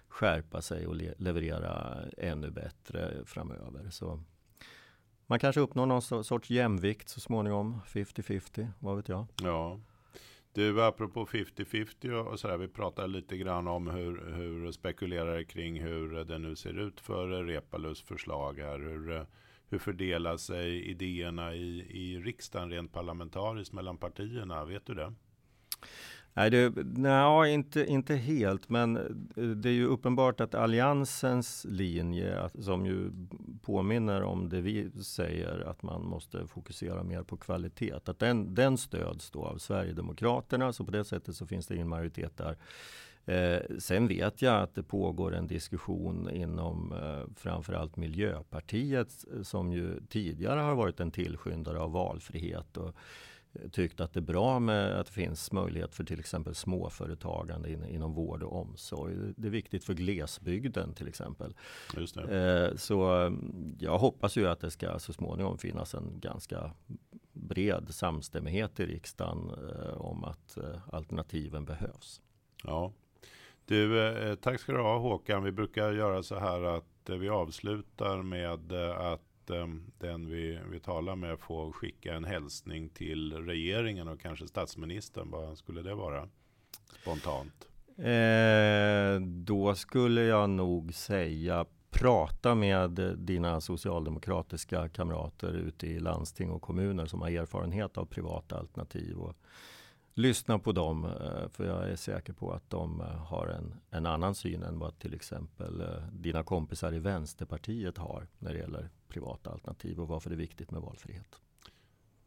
skärpa 0.08 0.62
sig 0.62 0.86
och 0.86 0.94
le- 0.96 1.14
leverera 1.16 1.98
ännu 2.18 2.50
bättre 2.50 3.24
framöver. 3.24 3.90
Så 3.90 4.20
man 5.26 5.38
kanske 5.38 5.60
uppnår 5.60 5.86
någon 5.86 6.24
sorts 6.24 6.50
jämvikt 6.50 7.08
så 7.08 7.20
småningom, 7.20 7.80
50-50, 7.86 8.68
vad 8.78 8.96
vet 8.96 9.08
jag. 9.08 9.26
Ja. 9.42 9.80
Du, 10.54 10.82
apropå 10.82 11.26
50-50 11.26 12.10
och 12.12 12.40
sådär, 12.40 12.56
vi 12.56 12.68
pratade 12.68 13.08
lite 13.08 13.36
grann 13.36 13.68
om 13.68 13.86
hur, 13.86 14.32
hur 14.36 14.72
spekulerar 14.72 15.42
kring 15.42 15.80
hur 15.80 16.24
det 16.24 16.38
nu 16.38 16.56
ser 16.56 16.78
ut 16.78 17.00
för 17.00 17.44
Repalus 17.44 18.02
förslag 18.02 18.58
här. 18.58 18.78
Hur, 18.78 19.26
hur 19.68 19.78
fördelar 19.78 20.36
sig 20.36 20.90
idéerna 20.90 21.54
i, 21.54 21.78
i 21.90 22.18
riksdagen 22.18 22.70
rent 22.70 22.92
parlamentariskt 22.92 23.74
mellan 23.74 23.98
partierna? 23.98 24.64
Vet 24.64 24.86
du 24.86 24.94
det? 24.94 25.14
Nej, 26.34 26.50
det, 26.50 26.72
nej 26.76 27.54
inte, 27.54 27.86
inte 27.86 28.14
helt, 28.14 28.68
men 28.68 28.96
eh, 28.96 29.44
det 29.44 29.68
är 29.68 29.72
ju 29.72 29.86
uppenbart 29.86 30.40
att 30.40 30.54
Alliansens 30.54 31.66
linje, 31.68 32.50
som 32.58 32.86
ju 32.86 33.10
påminner 33.62 34.22
om 34.22 34.48
det 34.48 34.60
vi 34.60 34.90
säger, 35.02 35.68
att 35.70 35.82
man 35.82 36.04
måste 36.04 36.46
fokusera 36.46 37.02
mer 37.02 37.22
på 37.22 37.36
kvalitet, 37.36 37.92
att 37.92 38.18
den, 38.18 38.54
den 38.54 38.78
stöds 38.78 39.30
då 39.30 39.44
av 39.44 39.58
Sverigedemokraterna, 39.58 40.72
så 40.72 40.84
på 40.84 40.90
det 40.90 41.04
sättet 41.04 41.36
så 41.36 41.46
finns 41.46 41.66
det 41.66 41.74
ingen 41.74 41.88
majoritet 41.88 42.36
där. 42.36 42.56
Eh, 43.26 43.60
sen 43.78 44.08
vet 44.08 44.42
jag 44.42 44.62
att 44.62 44.74
det 44.74 44.82
pågår 44.82 45.34
en 45.34 45.46
diskussion 45.46 46.30
inom 46.30 46.92
eh, 46.92 47.34
framförallt 47.36 47.96
Miljöpartiet 47.96 49.24
eh, 49.34 49.42
som 49.42 49.72
ju 49.72 50.00
tidigare 50.08 50.60
har 50.60 50.74
varit 50.74 51.00
en 51.00 51.10
tillskyndare 51.10 51.78
av 51.78 51.92
valfrihet 51.92 52.76
och 52.76 52.94
tyckt 53.72 54.00
att 54.00 54.12
det 54.12 54.20
är 54.20 54.22
bra 54.22 54.58
med 54.58 55.00
att 55.00 55.06
det 55.06 55.12
finns 55.12 55.52
möjlighet 55.52 55.94
för 55.94 56.04
till 56.04 56.20
exempel 56.20 56.54
småföretagande 56.54 57.72
in, 57.72 57.84
inom 57.84 58.14
vård 58.14 58.42
och 58.42 58.60
omsorg. 58.60 59.14
Det 59.36 59.46
är 59.46 59.50
viktigt 59.50 59.84
för 59.84 59.94
glesbygden 59.94 60.94
till 60.94 61.08
exempel. 61.08 61.54
Eh, 61.96 62.76
så 62.76 63.04
mm, 63.04 63.76
jag 63.78 63.98
hoppas 63.98 64.36
ju 64.36 64.48
att 64.48 64.60
det 64.60 64.70
ska 64.70 64.98
så 64.98 65.12
småningom 65.12 65.58
finnas 65.58 65.94
en 65.94 66.20
ganska 66.20 66.72
bred 67.32 67.86
samstämmighet 67.90 68.80
i 68.80 68.86
riksdagen 68.86 69.50
eh, 69.50 70.00
om 70.00 70.24
att 70.24 70.56
eh, 70.56 70.78
alternativen 70.92 71.64
behövs. 71.64 72.20
Ja, 72.64 72.92
du, 73.64 74.08
eh, 74.08 74.34
tack 74.34 74.60
ska 74.60 74.72
du 74.72 74.80
ha 74.80 74.98
Håkan. 74.98 75.42
Vi 75.42 75.52
brukar 75.52 75.92
göra 75.92 76.22
så 76.22 76.38
här 76.38 76.62
att 76.62 76.84
vi 77.06 77.28
avslutar 77.28 78.22
med 78.22 78.72
eh, 78.72 79.12
att 79.42 79.50
eh, 79.50 79.66
den 79.98 80.30
vi, 80.30 80.58
vi 80.70 80.80
talar 80.80 81.16
med 81.16 81.38
får 81.38 81.72
skicka 81.72 82.14
en 82.14 82.24
hälsning 82.24 82.88
till 82.88 83.32
regeringen 83.32 84.08
och 84.08 84.20
kanske 84.20 84.48
statsministern. 84.48 85.30
Vad 85.30 85.58
skulle 85.58 85.82
det 85.82 85.94
vara 85.94 86.28
spontant? 87.02 87.68
Eh, 87.98 89.20
då 89.26 89.74
skulle 89.74 90.22
jag 90.22 90.50
nog 90.50 90.94
säga 90.94 91.66
prata 91.90 92.54
med 92.54 92.90
dina 93.18 93.60
socialdemokratiska 93.60 94.88
kamrater 94.88 95.52
ute 95.52 95.86
i 95.86 96.00
landsting 96.00 96.50
och 96.50 96.62
kommuner 96.62 97.06
som 97.06 97.20
har 97.20 97.30
erfarenhet 97.30 97.98
av 97.98 98.04
privata 98.04 98.58
alternativ. 98.58 99.16
Och 99.16 99.36
lyssna 100.14 100.58
på 100.58 100.72
dem. 100.72 101.04
Eh, 101.04 101.48
för 101.48 101.64
jag 101.64 101.90
är 101.90 101.96
säker 101.96 102.32
på 102.32 102.52
att 102.52 102.70
de 102.70 103.00
eh, 103.00 103.06
har 103.06 103.46
en, 103.46 103.74
en 103.90 104.06
annan 104.06 104.34
syn 104.34 104.62
än 104.62 104.78
vad 104.78 104.98
till 104.98 105.14
exempel 105.14 105.80
eh, 105.80 106.06
dina 106.12 106.42
kompisar 106.42 106.94
i 106.94 106.98
Vänsterpartiet 106.98 107.98
har 107.98 108.26
när 108.38 108.52
det 108.52 108.58
gäller 108.58 108.88
privata 109.08 109.50
alternativ 109.50 110.00
och 110.00 110.08
varför 110.08 110.30
det 110.30 110.36
är 110.36 110.38
viktigt 110.38 110.70
med 110.70 110.82
valfrihet. 110.82 111.40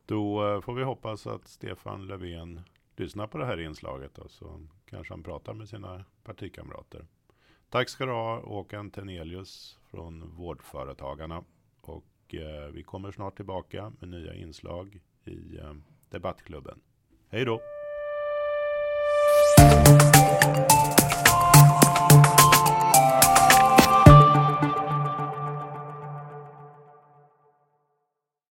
Då 0.05 0.61
får 0.61 0.73
vi 0.73 0.83
hoppas 0.83 1.27
att 1.27 1.47
Stefan 1.47 2.07
Löfven 2.07 2.61
lyssnar 2.95 3.27
på 3.27 3.37
det 3.37 3.45
här 3.45 3.59
inslaget 3.59 4.17
och 4.17 4.31
så 4.31 4.67
kanske 4.85 5.13
han 5.13 5.23
pratar 5.23 5.53
med 5.53 5.69
sina 5.69 6.05
partikamrater. 6.23 7.05
Tack 7.69 7.89
ska 7.89 8.05
du 8.05 8.11
ha 8.11 8.41
Håkan 8.41 8.91
Tenelius 8.91 9.79
från 9.91 10.35
Vårdföretagarna 10.35 11.43
och 11.81 12.05
vi 12.73 12.83
kommer 12.83 13.11
snart 13.11 13.35
tillbaka 13.35 13.93
med 13.99 14.09
nya 14.09 14.33
inslag 14.33 14.99
i 15.25 15.59
Debattklubben. 16.09 16.79
Hej 17.29 17.45
då! 17.45 17.74
Bye. 20.41 20.84